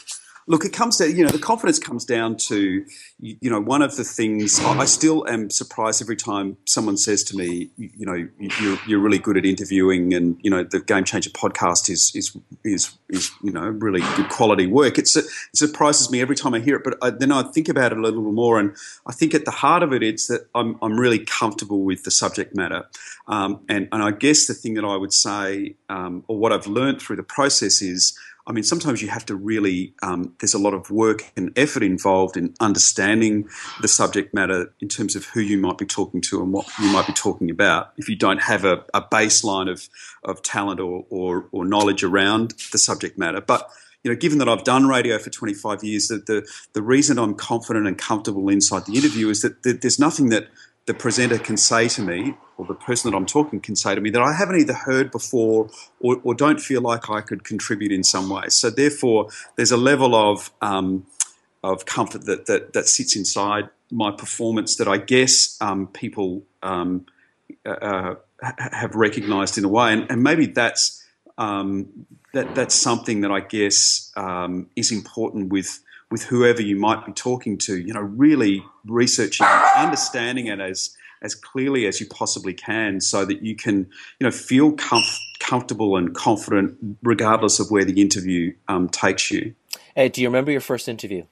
Look, 0.46 0.64
it 0.64 0.72
comes 0.72 0.98
down, 0.98 1.16
you 1.16 1.24
know, 1.24 1.30
the 1.30 1.38
confidence 1.38 1.78
comes 1.78 2.04
down 2.04 2.36
to, 2.36 2.84
you 3.18 3.50
know, 3.50 3.60
one 3.60 3.82
of 3.82 3.96
the 3.96 4.04
things 4.04 4.60
I 4.60 4.84
still 4.84 5.26
am 5.28 5.48
surprised 5.50 6.02
every 6.02 6.16
time 6.16 6.56
someone 6.66 6.96
says 6.96 7.24
to 7.24 7.36
me, 7.36 7.70
you 7.76 8.04
know, 8.04 8.28
you're, 8.60 8.78
you're 8.86 8.98
really 8.98 9.18
good 9.18 9.36
at 9.36 9.46
interviewing 9.46 10.12
and, 10.12 10.38
you 10.42 10.50
know, 10.50 10.62
the 10.62 10.80
Game 10.80 11.04
Changer 11.04 11.30
podcast 11.30 11.88
is, 11.88 12.12
is, 12.14 12.36
is, 12.64 12.96
is 13.08 13.30
you 13.42 13.52
know, 13.52 13.68
really 13.68 14.00
good 14.16 14.28
quality 14.28 14.66
work. 14.66 14.98
It's, 14.98 15.16
it 15.16 15.24
surprises 15.54 16.10
me 16.10 16.20
every 16.20 16.36
time 16.36 16.54
I 16.54 16.60
hear 16.60 16.76
it, 16.76 16.84
but 16.84 16.98
I, 17.00 17.10
then 17.10 17.32
I 17.32 17.42
think 17.44 17.68
about 17.68 17.92
it 17.92 17.98
a 17.98 18.02
little 18.02 18.22
more 18.32 18.60
and 18.60 18.76
I 19.06 19.12
think 19.12 19.34
at 19.34 19.46
the 19.46 19.50
heart 19.50 19.82
of 19.82 19.92
it, 19.92 20.02
it's 20.02 20.26
that 20.26 20.46
I'm, 20.54 20.78
I'm 20.82 20.98
really 21.00 21.20
comfortable 21.20 21.82
with 21.84 22.04
the 22.04 22.10
subject 22.10 22.54
matter. 22.54 22.86
Um, 23.26 23.60
and, 23.68 23.88
and 23.92 24.02
I 24.02 24.10
guess 24.10 24.46
the 24.46 24.54
thing 24.54 24.74
that 24.74 24.84
I 24.84 24.96
would 24.96 25.14
say, 25.14 25.76
um, 25.88 26.24
or 26.28 26.36
what 26.36 26.52
I've 26.52 26.66
learned 26.66 27.00
through 27.00 27.16
the 27.16 27.22
process 27.22 27.80
is, 27.80 28.18
I 28.46 28.52
mean, 28.52 28.64
sometimes 28.64 29.00
you 29.00 29.08
have 29.08 29.24
to 29.26 29.34
really, 29.34 29.94
um, 30.02 30.34
there's 30.38 30.52
a 30.52 30.58
lot 30.58 30.74
of 30.74 30.90
work 30.90 31.32
and 31.34 31.50
effort 31.56 31.82
involved 31.82 32.36
in 32.36 32.54
understanding 32.60 33.48
the 33.80 33.88
subject 33.88 34.34
matter 34.34 34.72
in 34.80 34.88
terms 34.88 35.16
of 35.16 35.24
who 35.26 35.40
you 35.40 35.56
might 35.56 35.78
be 35.78 35.86
talking 35.86 36.20
to 36.22 36.42
and 36.42 36.52
what 36.52 36.66
you 36.78 36.92
might 36.92 37.06
be 37.06 37.14
talking 37.14 37.50
about. 37.50 37.92
If 37.96 38.08
you 38.08 38.16
don't 38.16 38.42
have 38.42 38.66
a, 38.66 38.84
a 38.92 39.00
baseline 39.00 39.70
of, 39.70 39.88
of 40.24 40.42
talent 40.42 40.78
or, 40.78 41.06
or, 41.08 41.46
or, 41.52 41.64
knowledge 41.64 42.04
around 42.04 42.52
the 42.70 42.78
subject 42.78 43.16
matter. 43.18 43.40
But, 43.40 43.70
you 44.02 44.10
know, 44.10 44.16
given 44.16 44.36
that 44.38 44.48
I've 44.48 44.64
done 44.64 44.86
radio 44.86 45.18
for 45.18 45.30
25 45.30 45.82
years, 45.82 46.08
that 46.08 46.26
the, 46.26 46.46
the 46.74 46.82
reason 46.82 47.18
I'm 47.18 47.34
confident 47.34 47.86
and 47.86 47.96
comfortable 47.96 48.50
inside 48.50 48.84
the 48.84 48.96
interview 48.96 49.30
is 49.30 49.40
that 49.40 49.62
there's 49.62 49.98
nothing 49.98 50.28
that 50.28 50.48
the 50.86 50.94
presenter 50.94 51.38
can 51.38 51.56
say 51.56 51.88
to 51.88 52.02
me 52.02 52.34
or 52.56 52.66
the 52.66 52.74
person 52.74 53.10
that 53.10 53.16
I'm 53.16 53.26
talking 53.26 53.60
can 53.60 53.74
say 53.74 53.94
to 53.94 54.00
me 54.00 54.10
that 54.10 54.20
I 54.20 54.34
haven't 54.34 54.60
either 54.60 54.74
heard 54.74 55.10
before 55.10 55.70
or, 56.00 56.20
or 56.22 56.34
don't 56.34 56.60
feel 56.60 56.82
like 56.82 57.08
I 57.08 57.20
could 57.20 57.44
contribute 57.44 57.90
in 57.90 58.04
some 58.04 58.28
way. 58.28 58.48
So 58.48 58.70
therefore, 58.70 59.28
there's 59.56 59.72
a 59.72 59.76
level 59.76 60.14
of 60.14 60.52
um, 60.60 61.06
of 61.62 61.86
comfort 61.86 62.26
that, 62.26 62.46
that 62.46 62.74
that 62.74 62.86
sits 62.86 63.16
inside 63.16 63.70
my 63.90 64.10
performance 64.10 64.76
that 64.76 64.88
I 64.88 64.98
guess 64.98 65.56
um, 65.60 65.86
people 65.88 66.42
um, 66.62 67.06
uh, 67.64 67.70
uh 67.70 68.14
have 68.42 68.94
recognised 68.94 69.56
in 69.56 69.64
a 69.64 69.68
way, 69.68 69.92
and, 69.92 70.10
and 70.10 70.22
maybe 70.22 70.46
that's 70.46 71.02
um, 71.38 72.06
that 72.34 72.54
that's 72.54 72.74
something 72.74 73.22
that 73.22 73.30
I 73.30 73.40
guess 73.40 74.12
um, 74.16 74.68
is 74.76 74.92
important 74.92 75.50
with 75.50 75.80
with 76.10 76.24
whoever 76.24 76.60
you 76.60 76.76
might 76.76 77.06
be 77.06 77.12
talking 77.12 77.56
to. 77.58 77.78
You 77.78 77.94
know, 77.94 78.02
really 78.02 78.62
researching, 78.84 79.46
understanding 79.76 80.46
it 80.46 80.60
as 80.60 80.96
as 81.22 81.34
clearly 81.34 81.86
as 81.86 82.00
you 82.00 82.06
possibly 82.06 82.52
can 82.52 83.00
so 83.00 83.24
that 83.24 83.42
you 83.42 83.56
can 83.56 83.78
you 84.20 84.24
know 84.24 84.30
feel 84.30 84.72
comf- 84.72 85.18
comfortable 85.40 85.96
and 85.96 86.14
confident 86.14 86.76
regardless 87.02 87.58
of 87.58 87.70
where 87.70 87.84
the 87.84 88.00
interview 88.00 88.54
um, 88.68 88.88
takes 88.88 89.30
you. 89.30 89.54
Hey, 89.94 90.08
do 90.08 90.20
you 90.20 90.28
remember 90.28 90.50
your 90.50 90.60
first 90.60 90.88
interview? 90.88 91.24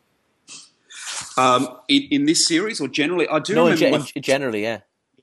Um, 1.37 1.69
in, 1.89 2.03
in, 2.11 2.27
this 2.27 2.47
series 2.47 2.81
or 2.81 2.89
generally? 2.89 3.27
I 3.29 3.39
do 3.39 3.55
no, 3.55 3.69
remember. 3.69 4.07
Ge- 4.07 4.21
generally, 4.21 4.63
yeah. 4.63 4.81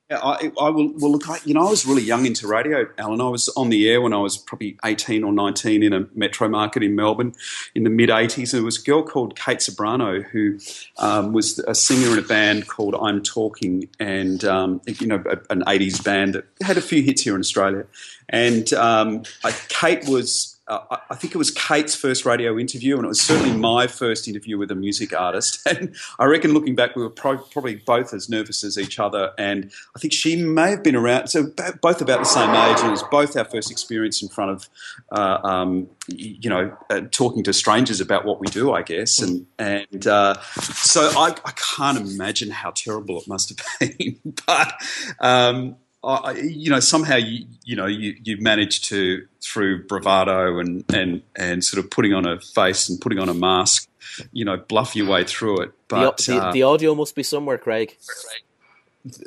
Yeah, 0.09 0.17
I, 0.23 0.51
I 0.59 0.69
will. 0.69 0.91
Well, 0.97 1.11
look, 1.11 1.29
I, 1.29 1.37
you 1.45 1.53
know, 1.53 1.67
I 1.67 1.69
was 1.69 1.85
really 1.85 2.01
young 2.01 2.25
into 2.25 2.47
radio, 2.47 2.87
Alan. 2.97 3.21
I 3.21 3.29
was 3.29 3.47
on 3.49 3.69
the 3.69 3.87
air 3.87 4.01
when 4.01 4.11
I 4.11 4.17
was 4.17 4.37
probably 4.37 4.75
eighteen 4.83 5.23
or 5.23 5.31
nineteen 5.31 5.83
in 5.83 5.93
a 5.93 6.07
metro 6.15 6.49
market 6.49 6.81
in 6.81 6.95
Melbourne 6.95 7.35
in 7.75 7.83
the 7.83 7.91
mid 7.91 8.09
'80s. 8.09 8.37
And 8.37 8.47
There 8.47 8.63
was 8.63 8.81
a 8.81 8.83
girl 8.83 9.03
called 9.03 9.35
Kate 9.35 9.59
Ceberano 9.59 10.23
who 10.23 10.57
um, 10.97 11.31
was 11.31 11.59
a 11.59 11.75
singer 11.75 12.11
in 12.11 12.17
a 12.17 12.27
band 12.27 12.67
called 12.67 12.95
I'm 12.95 13.21
Talking, 13.21 13.87
and 13.99 14.43
um, 14.45 14.81
you 14.87 15.05
know, 15.05 15.23
an 15.51 15.61
'80s 15.61 16.03
band 16.03 16.33
that 16.33 16.45
had 16.63 16.77
a 16.77 16.81
few 16.81 17.03
hits 17.03 17.21
here 17.21 17.35
in 17.35 17.41
Australia. 17.41 17.85
And 18.29 18.73
um, 18.73 19.23
Kate 19.67 20.07
was 20.07 20.58
uh, 20.69 20.97
I 21.09 21.15
think 21.15 21.33
it 21.33 21.37
was 21.37 21.49
Kate's 21.49 21.95
first 21.95 22.25
radio 22.25 22.57
interview, 22.57 22.95
and 22.95 23.05
it 23.05 23.07
was 23.07 23.21
certainly 23.21 23.57
my 23.57 23.87
first 23.87 24.27
interview 24.27 24.57
with 24.57 24.69
a 24.71 24.75
music 24.75 25.13
artist. 25.13 25.59
And 25.69 25.95
I 26.17 26.25
reckon, 26.25 26.53
looking 26.53 26.73
back, 26.75 26.95
we 26.95 27.03
were 27.03 27.11
pro- 27.11 27.37
probably 27.37 27.75
both 27.75 28.13
as 28.13 28.27
nervous 28.27 28.63
as 28.63 28.77
each 28.77 28.97
other. 28.97 29.31
And 29.37 29.71
I 29.95 29.99
think 29.99 30.13
she 30.13 30.35
may 30.35 30.71
have 30.71 30.83
been 30.83 30.95
around, 30.95 31.27
so 31.27 31.51
both 31.81 32.01
about 32.01 32.19
the 32.19 32.25
same 32.25 32.49
age, 32.49 32.79
and 32.79 32.87
it 32.87 32.91
was 32.91 33.03
both 33.03 33.37
our 33.37 33.45
first 33.45 33.69
experience 33.69 34.21
in 34.21 34.29
front 34.29 34.51
of, 34.51 34.69
uh, 35.11 35.47
um, 35.47 35.87
you 36.07 36.49
know, 36.49 36.75
uh, 36.89 37.01
talking 37.11 37.43
to 37.43 37.53
strangers 37.53 38.01
about 38.01 38.25
what 38.25 38.39
we 38.39 38.47
do, 38.47 38.73
I 38.73 38.81
guess. 38.81 39.19
And 39.21 39.45
and 39.57 40.07
uh, 40.07 40.41
so 40.41 41.11
I, 41.15 41.35
I, 41.45 41.51
can't 41.51 41.97
imagine 41.97 42.49
how 42.49 42.71
terrible 42.71 43.19
it 43.19 43.27
must 43.27 43.49
have 43.49 43.79
been, 43.97 44.19
but. 44.45 44.73
Um, 45.19 45.75
uh, 46.03 46.33
you 46.41 46.69
know, 46.69 46.79
somehow 46.79 47.17
you 47.17 47.45
you 47.63 47.75
know 47.75 47.85
you 47.85 48.15
you 48.23 48.37
manage 48.39 48.81
to 48.89 49.25
through 49.41 49.85
bravado 49.85 50.59
and 50.59 50.85
and 50.93 51.21
and 51.35 51.63
sort 51.63 51.83
of 51.83 51.91
putting 51.91 52.13
on 52.13 52.25
a 52.25 52.39
face 52.39 52.89
and 52.89 53.01
putting 53.01 53.19
on 53.19 53.27
a 53.27 53.33
mask, 53.33 53.89
you 54.31 54.45
know, 54.45 54.57
bluff 54.57 54.95
your 54.95 55.07
way 55.07 55.23
through 55.23 55.61
it. 55.61 55.71
But 55.87 56.17
the, 56.17 56.33
the, 56.33 56.43
uh, 56.43 56.51
the 56.53 56.63
audio 56.63 56.95
must 56.95 57.15
be 57.15 57.23
somewhere, 57.23 57.57
Craig. 57.57 57.97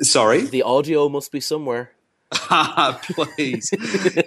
Sorry, 0.01 0.41
the 0.41 0.63
audio 0.63 1.09
must 1.09 1.31
be 1.31 1.39
somewhere. 1.39 1.91
Please, 3.03 3.69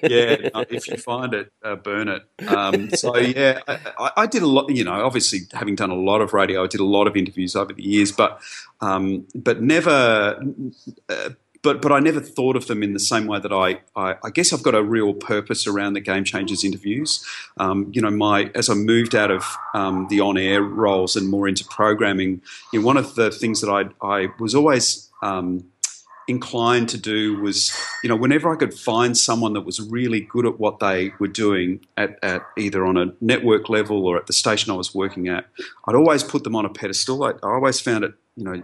yeah. 0.03 0.49
if 0.71 0.87
you 0.87 0.97
find 0.97 1.35
it, 1.35 1.53
uh, 1.65 1.75
burn 1.75 2.09
it. 2.09 2.23
Um, 2.47 2.91
so 2.91 3.17
yeah, 3.17 3.61
I, 3.67 4.13
I, 4.17 4.27
did 4.27 4.43
a 4.43 4.47
lot. 4.47 4.71
You 4.71 4.85
know, 4.85 5.05
obviously 5.05 5.41
having 5.53 5.75
done 5.75 5.91
a 5.91 5.97
lot 5.97 6.21
of 6.21 6.33
radio, 6.33 6.63
I 6.63 6.69
did 6.69 6.79
a 6.79 6.85
lot 6.85 7.09
of 7.09 7.17
interviews 7.17 7.57
over 7.57 7.73
the 7.73 7.83
years, 7.83 8.13
but 8.13 8.41
um, 8.81 9.27
but 9.35 9.61
never 9.61 10.41
uh, 11.09 11.31
but 11.67 11.83
but 11.83 11.91
I 11.91 11.99
never 11.99 12.21
thought 12.21 12.55
of 12.55 12.69
them 12.69 12.85
in 12.85 12.93
the 12.93 13.01
same 13.01 13.27
way 13.27 13.41
that 13.41 13.53
I, 13.53 13.81
I, 13.97 14.15
I 14.23 14.31
guess 14.31 14.53
I've 14.53 14.63
got 14.63 14.77
a 14.77 14.85
real 14.85 15.13
purpose 15.13 15.67
around 15.67 15.95
the 15.95 16.01
Game 16.01 16.23
Changers 16.23 16.63
interviews. 16.63 17.27
Um, 17.57 17.91
you 17.93 18.01
know, 18.01 18.11
my 18.11 18.53
as 18.55 18.71
I 18.71 18.75
moved 18.75 19.17
out 19.17 19.33
of 19.33 19.45
um, 19.75 20.07
the 20.09 20.21
on 20.21 20.39
air 20.39 20.63
roles 20.63 21.17
and 21.17 21.29
more 21.29 21.49
into 21.49 21.65
programming, 21.65 22.41
you 22.73 22.79
know, 22.79 22.87
one 22.87 22.97
of 22.97 23.17
the 23.17 23.33
things 23.33 23.61
that 23.63 23.69
I 23.69 23.87
I 24.01 24.29
was 24.39 24.55
always 24.55 25.11
um, 25.25 25.69
inclined 26.29 26.89
to 26.91 26.99
do 26.99 27.41
was, 27.41 27.77
you 28.05 28.09
know, 28.09 28.17
whenever 28.17 28.49
I 28.53 28.55
could 28.55 28.73
find 28.73 29.19
someone 29.19 29.53
that 29.55 29.63
was 29.63 29.81
really 29.81 30.21
good 30.21 30.47
at 30.47 30.61
what 30.61 30.79
they 30.79 31.11
were 31.19 31.27
doing 31.27 31.85
at, 31.97 32.17
at 32.23 32.43
either 32.57 32.87
on 32.87 32.97
a 32.97 33.13
network 33.21 33.69
level 33.69 34.07
or 34.07 34.17
at 34.17 34.29
the 34.29 34.33
station 34.33 34.71
I 34.71 34.77
was 34.77 34.95
working 34.95 35.27
at, 35.27 35.47
I'd 35.89 35.97
always 35.97 36.23
put 36.23 36.45
them 36.45 36.55
on 36.55 36.65
a 36.65 36.69
pedestal. 36.69 37.25
I, 37.25 37.31
I 37.31 37.55
always 37.55 37.81
found 37.81 38.05
it 38.05 38.15
you 38.37 38.45
know, 38.45 38.63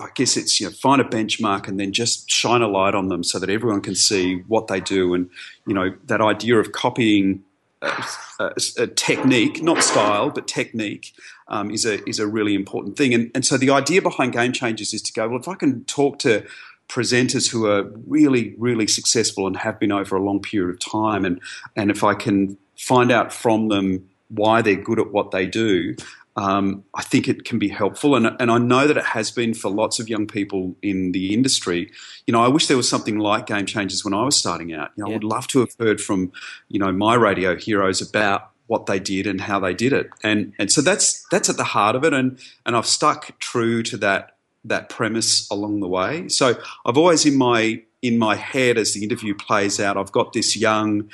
I 0.00 0.08
guess 0.14 0.36
it's 0.36 0.58
you 0.58 0.66
know 0.66 0.72
find 0.72 1.00
a 1.00 1.04
benchmark 1.04 1.68
and 1.68 1.78
then 1.78 1.92
just 1.92 2.30
shine 2.30 2.62
a 2.62 2.68
light 2.68 2.94
on 2.94 3.08
them 3.08 3.22
so 3.22 3.38
that 3.38 3.50
everyone 3.50 3.82
can 3.82 3.94
see 3.94 4.36
what 4.48 4.68
they 4.68 4.80
do, 4.80 5.12
and 5.14 5.28
you 5.66 5.74
know 5.74 5.94
that 6.06 6.20
idea 6.20 6.58
of 6.58 6.72
copying 6.72 7.44
a, 7.82 8.04
a, 8.40 8.52
a 8.78 8.86
technique, 8.86 9.62
not 9.62 9.82
style, 9.82 10.30
but 10.30 10.48
technique, 10.48 11.12
um, 11.48 11.70
is 11.70 11.84
a 11.84 12.06
is 12.08 12.18
a 12.18 12.26
really 12.26 12.54
important 12.54 12.96
thing. 12.96 13.12
And 13.12 13.30
and 13.34 13.44
so 13.44 13.58
the 13.58 13.70
idea 13.70 14.00
behind 14.00 14.32
Game 14.32 14.52
Changers 14.52 14.94
is 14.94 15.02
to 15.02 15.12
go 15.12 15.28
well 15.28 15.40
if 15.40 15.48
I 15.48 15.54
can 15.54 15.84
talk 15.84 16.18
to 16.20 16.44
presenters 16.88 17.50
who 17.50 17.66
are 17.66 17.84
really 18.06 18.54
really 18.56 18.86
successful 18.86 19.46
and 19.46 19.56
have 19.58 19.78
been 19.78 19.92
over 19.92 20.16
a 20.16 20.22
long 20.22 20.40
period 20.40 20.70
of 20.70 20.80
time, 20.80 21.26
and 21.26 21.38
and 21.76 21.90
if 21.90 22.02
I 22.02 22.14
can 22.14 22.56
find 22.78 23.12
out 23.12 23.30
from 23.30 23.68
them 23.68 24.08
why 24.28 24.62
they're 24.62 24.74
good 24.74 24.98
at 24.98 25.12
what 25.12 25.30
they 25.30 25.44
do, 25.44 25.94
um, 26.36 26.84
I 26.94 27.02
think 27.02 27.28
it 27.28 27.44
can 27.44 27.58
be 27.58 27.68
helpful. 27.68 28.14
And, 28.16 28.34
and 28.40 28.50
I 28.50 28.58
know 28.58 28.86
that 28.86 28.96
it 28.96 29.04
has 29.04 29.30
been 29.30 29.54
for 29.54 29.70
lots 29.70 30.00
of 30.00 30.08
young 30.08 30.26
people 30.26 30.74
in 30.82 31.12
the 31.12 31.34
industry. 31.34 31.90
You 32.26 32.32
know, 32.32 32.42
I 32.42 32.48
wish 32.48 32.66
there 32.66 32.76
was 32.76 32.88
something 32.88 33.18
like 33.18 33.46
Game 33.46 33.66
Changers 33.66 34.04
when 34.04 34.14
I 34.14 34.24
was 34.24 34.36
starting 34.36 34.72
out. 34.72 34.90
You 34.96 35.04
know, 35.04 35.08
yeah. 35.08 35.14
I 35.14 35.16
would 35.16 35.24
love 35.24 35.46
to 35.48 35.60
have 35.60 35.74
heard 35.78 36.00
from, 36.00 36.32
you 36.68 36.78
know, 36.78 36.92
my 36.92 37.14
radio 37.14 37.56
heroes 37.56 38.00
about 38.00 38.50
what 38.66 38.86
they 38.86 38.98
did 38.98 39.26
and 39.26 39.40
how 39.40 39.60
they 39.60 39.74
did 39.74 39.92
it. 39.92 40.08
And 40.22 40.54
and 40.58 40.72
so 40.72 40.80
that's 40.80 41.26
that's 41.30 41.50
at 41.50 41.58
the 41.58 41.64
heart 41.64 41.96
of 41.96 42.04
it. 42.04 42.14
And 42.14 42.38
and 42.64 42.76
I've 42.76 42.86
stuck 42.86 43.38
true 43.38 43.82
to 43.82 43.96
that 43.98 44.36
that 44.64 44.88
premise 44.88 45.50
along 45.50 45.80
the 45.80 45.88
way. 45.88 46.28
So 46.28 46.54
I've 46.86 46.96
always 46.96 47.26
in 47.26 47.36
my 47.36 47.82
in 48.02 48.18
my 48.18 48.34
head 48.34 48.76
as 48.76 48.94
the 48.94 49.02
interview 49.02 49.34
plays 49.34 49.78
out, 49.78 49.96
I've 49.96 50.12
got 50.12 50.32
this 50.32 50.56
young, 50.56 51.08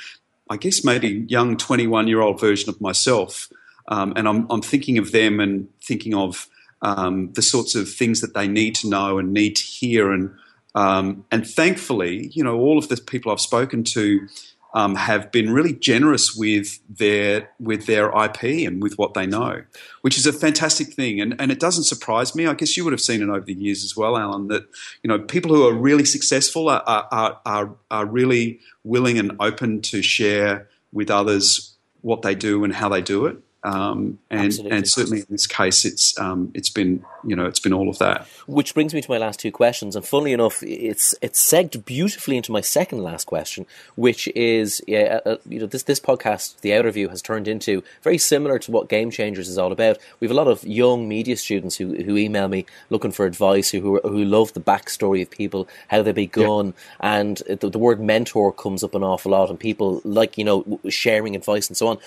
I 0.49 0.57
guess 0.57 0.83
maybe 0.83 1.25
young 1.27 1.55
21 1.55 2.07
year 2.07 2.21
old 2.21 2.39
version 2.39 2.69
of 2.69 2.81
myself. 2.81 3.49
Um, 3.89 4.13
and 4.15 4.27
I'm, 4.27 4.47
I'm 4.49 4.61
thinking 4.61 4.97
of 4.97 5.11
them 5.11 5.39
and 5.39 5.67
thinking 5.83 6.13
of 6.13 6.47
um, 6.81 7.33
the 7.33 7.41
sorts 7.41 7.75
of 7.75 7.89
things 7.89 8.21
that 8.21 8.33
they 8.33 8.47
need 8.47 8.75
to 8.75 8.89
know 8.89 9.17
and 9.17 9.33
need 9.33 9.55
to 9.57 9.63
hear. 9.63 10.11
And, 10.11 10.33
um, 10.75 11.25
and 11.31 11.45
thankfully, 11.45 12.27
you 12.33 12.43
know, 12.43 12.57
all 12.57 12.77
of 12.77 12.87
the 12.87 12.97
people 12.97 13.31
I've 13.31 13.41
spoken 13.41 13.83
to 13.85 14.27
um, 14.73 14.95
have 14.95 15.31
been 15.31 15.51
really 15.51 15.73
generous 15.73 16.35
with 16.35 16.79
their 16.87 17.49
with 17.59 17.87
their 17.87 18.09
IP 18.09 18.67
and 18.67 18.83
with 18.83 18.97
what 18.97 19.15
they 19.15 19.25
know, 19.25 19.63
which 20.01 20.17
is 20.17 20.27
a 20.27 20.33
fantastic 20.33 20.93
thing. 20.93 21.19
And 21.19 21.35
and 21.39 21.51
it 21.51 21.59
doesn't 21.59 21.85
surprise 21.85 22.35
me. 22.35 22.45
I 22.45 22.53
guess 22.53 22.77
you 22.77 22.83
would 22.83 22.93
have 22.93 23.01
seen 23.01 23.21
it 23.21 23.29
over 23.29 23.41
the 23.41 23.53
years 23.53 23.83
as 23.83 23.95
well, 23.95 24.15
Alan. 24.15 24.47
That 24.47 24.67
you 25.01 25.07
know 25.07 25.19
people 25.19 25.55
who 25.55 25.67
are 25.67 25.73
really 25.73 26.05
successful 26.05 26.69
are 26.69 26.83
are 26.85 27.41
are, 27.45 27.75
are 27.89 28.05
really 28.05 28.59
willing 28.83 29.17
and 29.17 29.35
open 29.39 29.81
to 29.81 30.03
share 30.03 30.67
with 30.93 31.09
others 31.09 31.75
what 32.01 32.21
they 32.21 32.35
do 32.35 32.63
and 32.63 32.73
how 32.75 32.89
they 32.89 33.01
do 33.01 33.25
it. 33.25 33.37
Um, 33.63 34.19
and 34.29 34.45
Absolutely. 34.45 34.77
and 34.77 34.87
certainly 34.87 35.19
in 35.19 35.25
this 35.29 35.45
case, 35.45 35.83
it's 35.83 36.17
um, 36.17 36.49
it's 36.53 36.69
been 36.69 37.03
you 37.25 37.35
know 37.35 37.45
it's 37.45 37.59
been 37.59 37.73
all 37.73 37.89
of 37.89 37.97
that. 37.97 38.25
Which 38.47 38.73
brings 38.73 38.93
me 38.93 39.01
to 39.01 39.11
my 39.11 39.17
last 39.17 39.39
two 39.39 39.51
questions, 39.51 39.97
and 39.97 40.05
funnily 40.05 40.31
enough, 40.31 40.63
it's 40.63 41.13
it's 41.21 41.45
segged 41.45 41.83
beautifully 41.83 42.37
into 42.37 42.53
my 42.53 42.61
second 42.61 43.03
last 43.03 43.25
question, 43.25 43.65
which 43.95 44.29
is 44.29 44.81
yeah, 44.87 45.19
uh, 45.25 45.29
uh, 45.31 45.37
you 45.47 45.59
know 45.59 45.65
this 45.65 45.83
this 45.83 45.99
podcast, 45.99 46.61
the 46.61 46.69
Outerview, 46.69 47.09
has 47.09 47.21
turned 47.21 47.49
into 47.49 47.83
very 48.01 48.17
similar 48.17 48.59
to 48.59 48.71
what 48.71 48.87
Game 48.87 49.11
Changers 49.11 49.49
is 49.49 49.57
all 49.57 49.73
about. 49.73 49.97
We 50.21 50.27
have 50.27 50.31
a 50.31 50.39
lot 50.39 50.47
of 50.47 50.63
young 50.63 51.09
media 51.09 51.35
students 51.35 51.75
who 51.75 51.95
who 51.95 52.15
email 52.15 52.47
me 52.47 52.65
looking 52.89 53.11
for 53.11 53.25
advice, 53.25 53.71
who 53.71 53.99
who 53.99 54.23
love 54.23 54.53
the 54.53 54.61
backstory 54.61 55.21
of 55.21 55.29
people, 55.29 55.67
how 55.89 56.01
they 56.01 56.13
begun, 56.13 56.67
yeah. 57.01 57.19
and 57.19 57.37
the, 57.47 57.69
the 57.69 57.79
word 57.79 57.99
mentor 57.99 58.53
comes 58.53 58.85
up 58.85 58.95
an 58.95 59.03
awful 59.03 59.33
lot, 59.33 59.49
and 59.49 59.59
people 59.59 60.01
like 60.05 60.37
you 60.37 60.45
know 60.45 60.79
sharing 60.87 61.35
advice 61.35 61.67
and 61.67 61.75
so 61.75 61.89
on. 61.89 61.97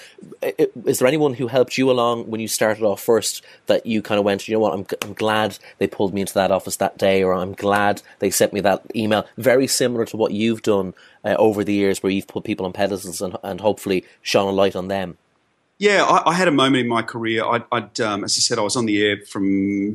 Is 0.86 0.98
there 0.98 1.08
anyone 1.08 1.34
who 1.34 1.41
who 1.42 1.48
helped 1.48 1.76
you 1.76 1.90
along 1.90 2.30
when 2.30 2.40
you 2.40 2.46
started 2.46 2.84
off 2.84 3.02
first 3.02 3.42
that 3.66 3.84
you 3.84 4.00
kind 4.00 4.18
of 4.18 4.24
went, 4.24 4.46
you 4.46 4.54
know 4.54 4.60
what, 4.60 4.74
I'm, 4.74 4.86
I'm 5.02 5.12
glad 5.12 5.58
they 5.78 5.88
pulled 5.88 6.14
me 6.14 6.20
into 6.20 6.34
that 6.34 6.52
office 6.52 6.76
that 6.76 6.98
day, 6.98 7.22
or 7.24 7.34
I'm 7.34 7.52
glad 7.52 8.00
they 8.20 8.30
sent 8.30 8.52
me 8.52 8.60
that 8.60 8.84
email? 8.94 9.26
Very 9.36 9.66
similar 9.66 10.04
to 10.06 10.16
what 10.16 10.32
you've 10.32 10.62
done 10.62 10.94
uh, 11.24 11.34
over 11.38 11.64
the 11.64 11.72
years, 11.72 12.00
where 12.00 12.12
you've 12.12 12.28
put 12.28 12.44
people 12.44 12.64
on 12.64 12.72
pedestals 12.72 13.20
and, 13.20 13.36
and 13.42 13.60
hopefully 13.60 14.04
shone 14.22 14.48
a 14.48 14.52
light 14.52 14.76
on 14.76 14.86
them. 14.86 15.18
Yeah, 15.78 16.04
I, 16.04 16.30
I 16.30 16.34
had 16.34 16.46
a 16.46 16.52
moment 16.52 16.82
in 16.82 16.88
my 16.88 17.02
career. 17.02 17.44
I'd, 17.44 17.64
I'd 17.72 18.00
um, 18.00 18.22
as 18.22 18.38
I 18.38 18.40
said, 18.40 18.58
I 18.58 18.62
was 18.62 18.76
on 18.76 18.86
the 18.86 19.04
air 19.04 19.16
from 19.26 19.44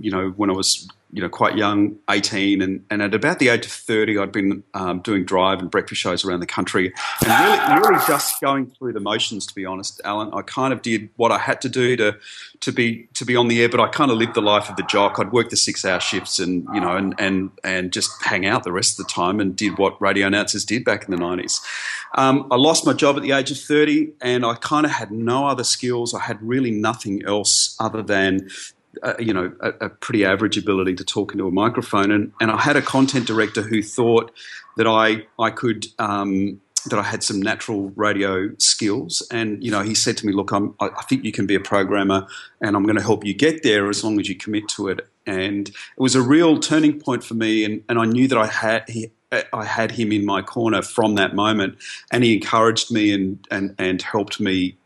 you 0.03 0.11
know 0.11 0.31
when 0.31 0.49
I 0.49 0.53
was 0.53 0.89
you 1.11 1.21
know, 1.21 1.29
quite 1.29 1.55
young, 1.55 1.97
18, 2.09 2.61
and, 2.61 2.83
and 2.89 3.01
at 3.01 3.13
about 3.13 3.39
the 3.39 3.47
age 3.47 3.65
of 3.65 3.71
30, 3.71 4.17
I'd 4.17 4.31
been 4.31 4.63
um, 4.73 4.99
doing 4.99 5.23
drive 5.23 5.59
and 5.59 5.71
breakfast 5.71 6.01
shows 6.01 6.25
around 6.25 6.41
the 6.41 6.45
country, 6.45 6.93
and 7.25 7.71
really, 7.71 7.89
really 7.89 8.05
just 8.05 8.41
going 8.41 8.67
through 8.71 8.91
the 8.91 8.99
motions. 8.99 9.45
To 9.45 9.55
be 9.55 9.65
honest, 9.65 10.01
Alan, 10.03 10.29
I 10.33 10.41
kind 10.41 10.73
of 10.73 10.81
did 10.81 11.09
what 11.15 11.31
I 11.31 11.37
had 11.37 11.61
to 11.61 11.69
do 11.69 11.95
to 11.95 12.17
to 12.59 12.71
be 12.73 13.07
to 13.13 13.23
be 13.23 13.37
on 13.37 13.47
the 13.47 13.61
air, 13.61 13.69
but 13.69 13.79
I 13.79 13.87
kind 13.87 14.11
of 14.11 14.17
lived 14.17 14.33
the 14.33 14.41
life 14.41 14.69
of 14.69 14.75
the 14.75 14.83
jock. 14.83 15.17
I'd 15.17 15.31
work 15.31 15.49
the 15.49 15.57
six-hour 15.57 16.01
shifts, 16.01 16.39
and 16.39 16.67
you 16.73 16.81
know, 16.81 16.97
and 16.97 17.15
and 17.17 17.51
and 17.63 17.93
just 17.93 18.23
hang 18.23 18.45
out 18.45 18.63
the 18.63 18.73
rest 18.73 18.99
of 18.99 19.05
the 19.05 19.11
time, 19.11 19.39
and 19.39 19.55
did 19.55 19.77
what 19.77 20.01
radio 20.01 20.27
announcers 20.27 20.65
did 20.65 20.83
back 20.83 21.05
in 21.05 21.11
the 21.11 21.21
90s. 21.21 21.61
Um, 22.15 22.47
I 22.51 22.55
lost 22.55 22.85
my 22.85 22.93
job 22.93 23.15
at 23.15 23.21
the 23.21 23.31
age 23.31 23.51
of 23.51 23.57
30, 23.57 24.13
and 24.21 24.45
I 24.45 24.55
kind 24.55 24.85
of 24.85 24.91
had 24.91 25.11
no 25.11 25.47
other 25.47 25.63
skills. 25.63 26.13
I 26.13 26.19
had 26.19 26.41
really 26.41 26.71
nothing 26.71 27.23
else 27.25 27.75
other 27.79 28.01
than 28.01 28.49
you 29.19 29.33
know, 29.33 29.51
a, 29.59 29.69
a, 29.85 29.89
pretty 29.89 30.25
average 30.25 30.57
ability 30.57 30.95
to 30.95 31.03
talk 31.03 31.33
into 31.33 31.47
a 31.47 31.51
microphone. 31.51 32.11
And, 32.11 32.31
and 32.39 32.51
I 32.51 32.57
had 32.61 32.75
a 32.75 32.81
content 32.81 33.27
director 33.27 33.61
who 33.61 33.81
thought 33.81 34.31
that 34.77 34.87
I, 34.87 35.25
I 35.39 35.49
could, 35.49 35.87
um, 35.99 36.61
that 36.89 36.99
I 36.99 37.03
had 37.03 37.23
some 37.23 37.41
natural 37.41 37.89
radio 37.95 38.49
skills. 38.57 39.25
And, 39.31 39.63
you 39.63 39.71
know, 39.71 39.81
he 39.81 39.95
said 39.95 40.17
to 40.17 40.25
me, 40.25 40.33
look, 40.33 40.51
I'm, 40.51 40.75
I 40.79 41.03
think 41.09 41.23
you 41.23 41.31
can 41.31 41.45
be 41.45 41.55
a 41.55 41.59
programmer 41.59 42.27
and 42.61 42.75
I'm 42.75 42.83
going 42.83 42.97
to 42.97 43.03
help 43.03 43.25
you 43.25 43.33
get 43.33 43.63
there 43.63 43.89
as 43.89 44.03
long 44.03 44.19
as 44.19 44.29
you 44.29 44.35
commit 44.35 44.67
to 44.69 44.87
it. 44.87 45.07
And 45.25 45.67
it 45.67 45.75
was 45.97 46.15
a 46.15 46.21
real 46.21 46.59
turning 46.59 46.99
point 46.99 47.23
for 47.23 47.33
me. 47.33 47.65
And, 47.65 47.83
and 47.89 47.99
I 47.99 48.05
knew 48.05 48.27
that 48.29 48.37
I 48.37 48.47
had, 48.47 48.87
he, 48.87 49.11
I 49.31 49.65
had 49.65 49.91
him 49.91 50.11
in 50.11 50.25
my 50.25 50.41
corner 50.41 50.81
from 50.81 51.15
that 51.15 51.35
moment, 51.35 51.77
and 52.11 52.23
he 52.23 52.33
encouraged 52.35 52.91
me 52.91 53.13
and 53.13 53.45
and 53.51 53.75
and 53.77 54.01
helped 54.01 54.39
me 54.39 54.77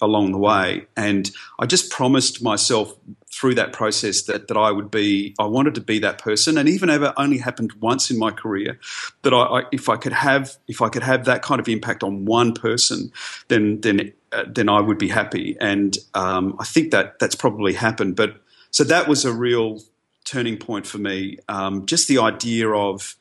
along 0.00 0.32
the 0.32 0.38
way. 0.38 0.86
And 0.96 1.30
I 1.58 1.66
just 1.66 1.90
promised 1.90 2.42
myself 2.42 2.94
through 3.32 3.54
that 3.54 3.72
process 3.72 4.22
that, 4.22 4.48
that 4.48 4.56
I 4.56 4.70
would 4.70 4.90
be, 4.90 5.34
I 5.38 5.44
wanted 5.44 5.74
to 5.74 5.80
be 5.80 5.98
that 5.98 6.18
person. 6.18 6.56
And 6.56 6.68
even 6.68 6.88
if 6.88 7.02
it 7.02 7.12
only 7.16 7.38
happened 7.38 7.72
once 7.80 8.10
in 8.10 8.18
my 8.18 8.30
career, 8.30 8.78
that 9.22 9.34
I, 9.34 9.42
I 9.42 9.62
if 9.72 9.88
I 9.88 9.96
could 9.96 10.14
have, 10.14 10.56
if 10.68 10.80
I 10.80 10.88
could 10.88 11.02
have 11.02 11.26
that 11.26 11.42
kind 11.42 11.60
of 11.60 11.68
impact 11.68 12.02
on 12.02 12.24
one 12.24 12.54
person, 12.54 13.12
then, 13.48 13.80
then, 13.82 14.12
uh, 14.32 14.44
then 14.48 14.68
I 14.68 14.80
would 14.80 14.98
be 14.98 15.08
happy. 15.08 15.56
And 15.60 15.96
um, 16.14 16.56
I 16.58 16.64
think 16.64 16.92
that 16.92 17.18
that's 17.18 17.34
probably 17.34 17.74
happened. 17.74 18.16
But 18.16 18.40
so 18.70 18.84
that 18.84 19.06
was 19.08 19.24
a 19.24 19.32
real 19.32 19.80
turning 20.24 20.56
point 20.56 20.86
for 20.86 20.98
me. 20.98 21.38
Um, 21.48 21.86
just 21.86 22.08
the 22.08 22.18
idea 22.18 22.70
of, 22.70 23.16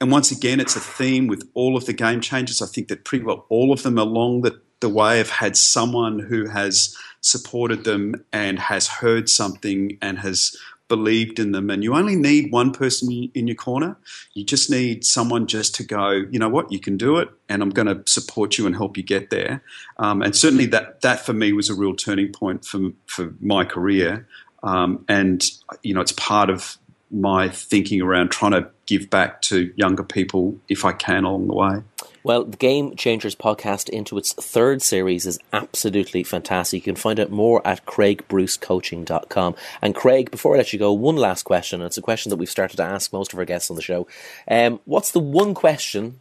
and 0.00 0.10
once 0.10 0.30
again, 0.30 0.60
it's 0.60 0.76
a 0.76 0.80
theme 0.80 1.26
with 1.26 1.48
all 1.54 1.76
of 1.76 1.86
the 1.86 1.92
game 1.92 2.20
changers. 2.20 2.60
I 2.60 2.66
think 2.66 2.88
that 2.88 3.04
pretty 3.04 3.24
well 3.24 3.46
all 3.48 3.72
of 3.72 3.82
them 3.82 3.96
along 3.96 4.42
the, 4.42 4.60
the 4.84 4.90
way 4.90 5.18
of 5.18 5.30
had 5.30 5.56
someone 5.56 6.18
who 6.18 6.46
has 6.46 6.94
supported 7.22 7.84
them 7.84 8.22
and 8.34 8.58
has 8.58 8.86
heard 8.86 9.30
something 9.30 9.96
and 10.02 10.18
has 10.18 10.54
believed 10.88 11.38
in 11.38 11.52
them. 11.52 11.70
And 11.70 11.82
you 11.82 11.94
only 11.94 12.16
need 12.16 12.52
one 12.52 12.70
person 12.70 13.30
in 13.32 13.46
your 13.48 13.56
corner. 13.56 13.96
You 14.34 14.44
just 14.44 14.70
need 14.70 15.06
someone 15.06 15.46
just 15.46 15.74
to 15.76 15.84
go, 15.84 16.10
you 16.10 16.38
know 16.38 16.50
what, 16.50 16.70
you 16.70 16.78
can 16.78 16.98
do 16.98 17.16
it, 17.16 17.30
and 17.48 17.62
I'm 17.62 17.70
going 17.70 17.88
to 17.88 18.02
support 18.06 18.58
you 18.58 18.66
and 18.66 18.76
help 18.76 18.98
you 18.98 19.02
get 19.02 19.30
there. 19.30 19.62
Um, 19.96 20.20
and 20.20 20.36
certainly 20.36 20.66
that 20.66 21.00
that 21.00 21.20
for 21.24 21.32
me 21.32 21.54
was 21.54 21.70
a 21.70 21.74
real 21.74 21.96
turning 21.96 22.30
point 22.30 22.66
for 22.66 22.90
for 23.06 23.32
my 23.40 23.64
career. 23.64 24.28
Um, 24.62 25.02
and 25.08 25.42
you 25.82 25.94
know, 25.94 26.02
it's 26.02 26.12
part 26.12 26.50
of 26.50 26.76
my 27.10 27.48
thinking 27.48 28.02
around 28.02 28.32
trying 28.32 28.52
to 28.52 28.68
give 28.84 29.08
back 29.08 29.40
to 29.40 29.72
younger 29.76 30.04
people 30.04 30.58
if 30.68 30.84
I 30.84 30.92
can 30.92 31.24
along 31.24 31.46
the 31.46 31.54
way. 31.54 31.82
Well, 32.24 32.44
the 32.44 32.56
Game 32.56 32.96
Changers 32.96 33.34
podcast 33.34 33.90
into 33.90 34.16
its 34.16 34.32
third 34.32 34.80
series 34.80 35.26
is 35.26 35.38
absolutely 35.52 36.22
fantastic. 36.22 36.78
You 36.78 36.82
can 36.82 36.96
find 36.96 37.20
out 37.20 37.30
more 37.30 37.60
at 37.66 37.84
craigbrucecoaching.com. 37.84 39.54
And 39.82 39.94
Craig, 39.94 40.30
before 40.30 40.54
I 40.54 40.56
let 40.56 40.72
you 40.72 40.78
go, 40.78 40.90
one 40.90 41.16
last 41.16 41.42
question. 41.42 41.82
And 41.82 41.86
it's 41.86 41.98
a 41.98 42.02
question 42.02 42.30
that 42.30 42.36
we've 42.36 42.48
started 42.48 42.78
to 42.78 42.82
ask 42.82 43.12
most 43.12 43.34
of 43.34 43.38
our 43.38 43.44
guests 43.44 43.68
on 43.68 43.76
the 43.76 43.82
show. 43.82 44.06
Um, 44.48 44.80
what's 44.86 45.10
the 45.10 45.20
one 45.20 45.52
question 45.52 46.20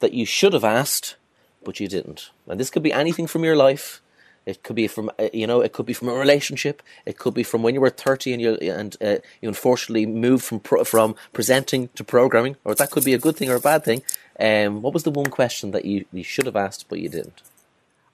that 0.00 0.12
you 0.12 0.26
should 0.26 0.52
have 0.52 0.64
asked, 0.64 1.14
but 1.62 1.78
you 1.78 1.86
didn't? 1.86 2.30
And 2.48 2.58
this 2.58 2.68
could 2.68 2.82
be 2.82 2.92
anything 2.92 3.28
from 3.28 3.44
your 3.44 3.54
life. 3.54 4.02
It 4.46 4.62
could 4.62 4.76
be 4.76 4.86
from 4.86 5.10
uh, 5.18 5.28
you 5.32 5.46
know, 5.46 5.60
it 5.60 5.72
could 5.72 5.86
be 5.86 5.92
from 5.92 6.08
a 6.08 6.14
relationship. 6.14 6.82
It 7.04 7.18
could 7.18 7.34
be 7.34 7.42
from 7.42 7.62
when 7.62 7.74
you 7.74 7.80
were 7.80 7.90
thirty 7.90 8.32
and 8.32 8.40
you 8.40 8.54
and 8.54 8.96
uh, 9.02 9.16
you 9.42 9.48
unfortunately 9.48 10.06
moved 10.06 10.44
from 10.44 10.60
pro, 10.60 10.84
from 10.84 11.16
presenting 11.32 11.88
to 11.96 12.04
programming, 12.04 12.56
or 12.64 12.74
that 12.76 12.90
could 12.92 13.04
be 13.04 13.12
a 13.12 13.18
good 13.18 13.36
thing 13.36 13.50
or 13.50 13.56
a 13.56 13.60
bad 13.60 13.84
thing. 13.84 14.02
Um, 14.38 14.82
what 14.82 14.94
was 14.94 15.02
the 15.02 15.10
one 15.10 15.26
question 15.26 15.72
that 15.72 15.84
you, 15.84 16.04
you 16.12 16.22
should 16.22 16.46
have 16.46 16.56
asked 16.56 16.88
but 16.88 17.00
you 17.00 17.08
didn't? 17.08 17.42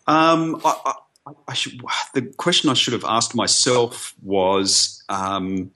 Um, 0.07 0.61
I, 0.65 0.95
I, 1.27 1.33
I 1.49 1.55
should, 1.55 1.81
the 2.15 2.23
question 2.23 2.71
I 2.71 2.75
should 2.75 2.93
have 2.93 3.05
asked 3.05 3.35
myself 3.35 4.15
was 4.23 5.03
um, 5.09 5.73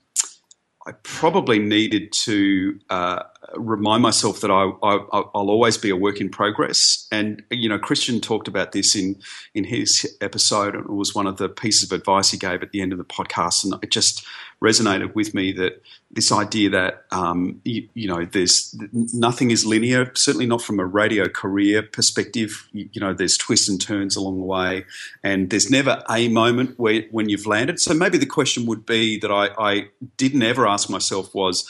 I 0.85 0.93
probably 1.03 1.59
needed 1.59 2.13
to 2.23 2.79
uh, 2.89 3.23
remind 3.55 4.03
myself 4.03 4.41
that 4.41 4.51
I, 4.51 4.65
will 4.65 5.49
always 5.49 5.77
be 5.77 5.89
a 5.89 5.95
work 5.95 6.19
in 6.19 6.29
progress. 6.29 7.07
And 7.11 7.43
you 7.49 7.69
know, 7.69 7.79
Christian 7.79 8.19
talked 8.19 8.47
about 8.47 8.71
this 8.71 8.95
in 8.95 9.17
in 9.53 9.63
his 9.63 10.17
episode, 10.21 10.75
and 10.75 10.85
it 10.85 10.91
was 10.91 11.15
one 11.15 11.27
of 11.27 11.37
the 11.37 11.49
pieces 11.49 11.91
of 11.91 11.97
advice 11.97 12.31
he 12.31 12.37
gave 12.37 12.61
at 12.61 12.71
the 12.71 12.81
end 12.81 12.91
of 12.91 12.97
the 12.97 13.05
podcast, 13.05 13.63
and 13.63 13.81
it 13.83 13.91
just 13.91 14.25
resonated 14.61 15.13
with 15.13 15.33
me 15.35 15.51
that 15.51 15.83
this 16.09 16.31
idea 16.31 16.69
that 16.69 17.05
um, 17.11 17.61
you, 17.63 17.87
you, 17.93 18.07
know 18.07 18.25
there's 18.25 18.75
nothing 19.13 19.51
is 19.51 19.65
linear, 19.65 20.11
certainly 20.15 20.47
not 20.47 20.61
from 20.61 20.79
a 20.79 20.85
radio 20.85 21.27
career 21.27 21.83
perspective. 21.83 22.67
You, 22.71 22.89
you, 22.93 23.01
know, 23.01 23.13
there's 23.13 23.37
twists 23.37 23.69
and 23.69 23.79
turns 23.79 24.15
along 24.15 24.39
the 24.39 24.45
way, 24.45 24.85
and 25.23 25.49
there's 25.49 25.69
never 25.69 26.03
a 26.09 26.27
moment 26.29 26.77
where 26.79 27.03
when 27.11 27.29
you've 27.29 27.45
landed. 27.45 27.79
So 27.79 27.93
maybe 27.93 28.17
the 28.17 28.25
question 28.25 28.65
would 28.65 28.85
be 28.85 29.19
that 29.19 29.31
I, 29.31 29.49
I 29.57 29.87
didn't 30.17 30.43
ever 30.43 30.67
ask 30.67 30.89
myself 30.89 31.33
was 31.35 31.69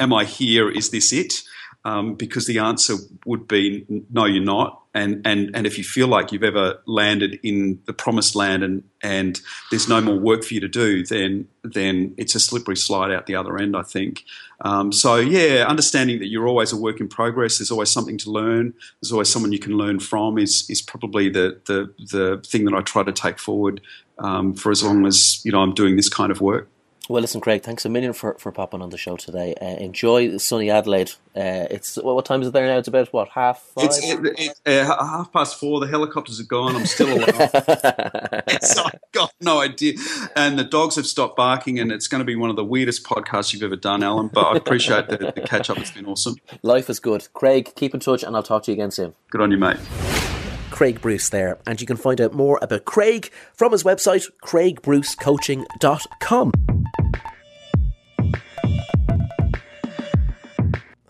am 0.00 0.12
I 0.12 0.24
here? 0.24 0.70
Is 0.70 0.90
this 0.90 1.12
it? 1.12 1.34
Um, 1.82 2.14
because 2.14 2.46
the 2.46 2.58
answer 2.58 2.94
would 3.24 3.48
be 3.48 3.86
no, 4.10 4.26
you're 4.26 4.44
not. 4.44 4.82
And, 4.92 5.24
and, 5.24 5.50
and 5.54 5.66
if 5.66 5.78
you 5.78 5.84
feel 5.84 6.08
like 6.08 6.32
you've 6.32 6.42
ever 6.42 6.82
landed 6.84 7.38
in 7.42 7.80
the 7.86 7.92
promised 7.92 8.34
land 8.34 8.64
and, 8.64 8.82
and 9.02 9.40
there's 9.70 9.88
no 9.88 10.00
more 10.00 10.18
work 10.18 10.44
for 10.44 10.52
you 10.52 10.60
to 10.60 10.68
do, 10.68 11.06
then, 11.06 11.46
then 11.62 12.12
it's 12.18 12.34
a 12.34 12.40
slippery 12.40 12.76
slide 12.76 13.12
out 13.12 13.26
the 13.26 13.36
other 13.36 13.56
end, 13.56 13.76
I 13.76 13.82
think. 13.82 14.24
Um, 14.62 14.92
so, 14.92 15.16
yeah, 15.16 15.64
understanding 15.66 16.18
that 16.18 16.26
you're 16.26 16.46
always 16.46 16.72
a 16.72 16.76
work 16.76 17.00
in 17.00 17.08
progress, 17.08 17.58
there's 17.58 17.70
always 17.70 17.88
something 17.88 18.18
to 18.18 18.30
learn, 18.30 18.74
there's 19.00 19.12
always 19.12 19.30
someone 19.30 19.52
you 19.52 19.60
can 19.60 19.78
learn 19.78 20.00
from 20.00 20.38
is, 20.38 20.68
is 20.68 20.82
probably 20.82 21.30
the, 21.30 21.60
the, 21.66 21.94
the 22.10 22.42
thing 22.44 22.64
that 22.64 22.74
I 22.74 22.82
try 22.82 23.04
to 23.04 23.12
take 23.12 23.38
forward 23.38 23.80
um, 24.18 24.54
for 24.54 24.70
as 24.70 24.82
long 24.82 25.06
as 25.06 25.42
you 25.44 25.52
know, 25.52 25.60
I'm 25.60 25.72
doing 25.72 25.96
this 25.96 26.08
kind 26.08 26.30
of 26.30 26.40
work. 26.40 26.68
Well, 27.10 27.22
listen, 27.22 27.40
Craig, 27.40 27.64
thanks 27.64 27.84
a 27.84 27.88
million 27.88 28.12
for, 28.12 28.34
for 28.34 28.52
popping 28.52 28.82
on 28.82 28.90
the 28.90 28.96
show 28.96 29.16
today. 29.16 29.52
Uh, 29.60 29.82
enjoy 29.82 30.36
sunny 30.36 30.70
Adelaide. 30.70 31.10
Uh, 31.34 31.66
it's 31.68 31.98
well, 32.00 32.14
what 32.14 32.24
time 32.24 32.40
is 32.40 32.46
it 32.46 32.52
there 32.52 32.68
now? 32.68 32.78
It's 32.78 32.86
about 32.86 33.12
what 33.12 33.30
half 33.30 33.60
five. 33.74 33.86
It's 33.86 33.98
it, 33.98 34.20
it, 34.38 34.60
uh, 34.64 34.84
half 34.84 35.32
past 35.32 35.58
four. 35.58 35.80
The 35.80 35.88
helicopters 35.88 36.38
are 36.38 36.44
gone. 36.44 36.76
I'm 36.76 36.86
still 36.86 37.12
alive. 37.12 37.50
I've 38.46 39.00
got 39.10 39.32
no 39.40 39.60
idea. 39.60 39.94
And 40.36 40.56
the 40.56 40.62
dogs 40.62 40.94
have 40.94 41.06
stopped 41.06 41.36
barking, 41.36 41.80
and 41.80 41.90
it's 41.90 42.06
going 42.06 42.20
to 42.20 42.24
be 42.24 42.36
one 42.36 42.48
of 42.48 42.54
the 42.54 42.64
weirdest 42.64 43.02
podcasts 43.02 43.52
you've 43.52 43.64
ever 43.64 43.74
done, 43.74 44.04
Alan. 44.04 44.28
But 44.28 44.46
I 44.46 44.56
appreciate 44.56 45.08
the, 45.08 45.32
the 45.34 45.42
catch 45.44 45.68
up. 45.68 45.78
It's 45.78 45.90
been 45.90 46.06
awesome. 46.06 46.36
Life 46.62 46.88
is 46.88 47.00
good, 47.00 47.26
Craig. 47.32 47.72
Keep 47.74 47.94
in 47.94 47.98
touch, 47.98 48.22
and 48.22 48.36
I'll 48.36 48.44
talk 48.44 48.62
to 48.62 48.70
you 48.70 48.76
again 48.76 48.92
soon. 48.92 49.14
Good 49.30 49.40
on 49.40 49.50
you, 49.50 49.58
mate. 49.58 49.78
Craig 50.70 51.00
Bruce 51.00 51.30
there, 51.30 51.58
and 51.66 51.80
you 51.80 51.88
can 51.88 51.96
find 51.96 52.20
out 52.20 52.34
more 52.34 52.60
about 52.62 52.84
Craig 52.84 53.32
from 53.52 53.72
his 53.72 53.82
website, 53.82 54.30
craigbrucecoaching.com. 54.44 56.69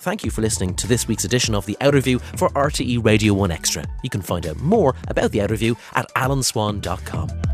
Thank 0.01 0.25
you 0.25 0.31
for 0.31 0.41
listening 0.41 0.75
to 0.77 0.87
this 0.87 1.07
week's 1.07 1.27
edition 1.27 1.55
of 1.55 1.67
The 1.67 1.77
Outerview 1.83 2.23
for 2.39 2.49
RTE 2.51 3.05
Radio 3.05 3.35
1 3.35 3.51
Extra. 3.51 3.85
You 4.03 4.09
can 4.09 4.23
find 4.23 4.47
out 4.47 4.57
more 4.57 4.95
about 5.09 5.31
The 5.31 5.41
Outerview 5.41 5.77
at 5.93 6.09
alanswan.com. 6.15 7.50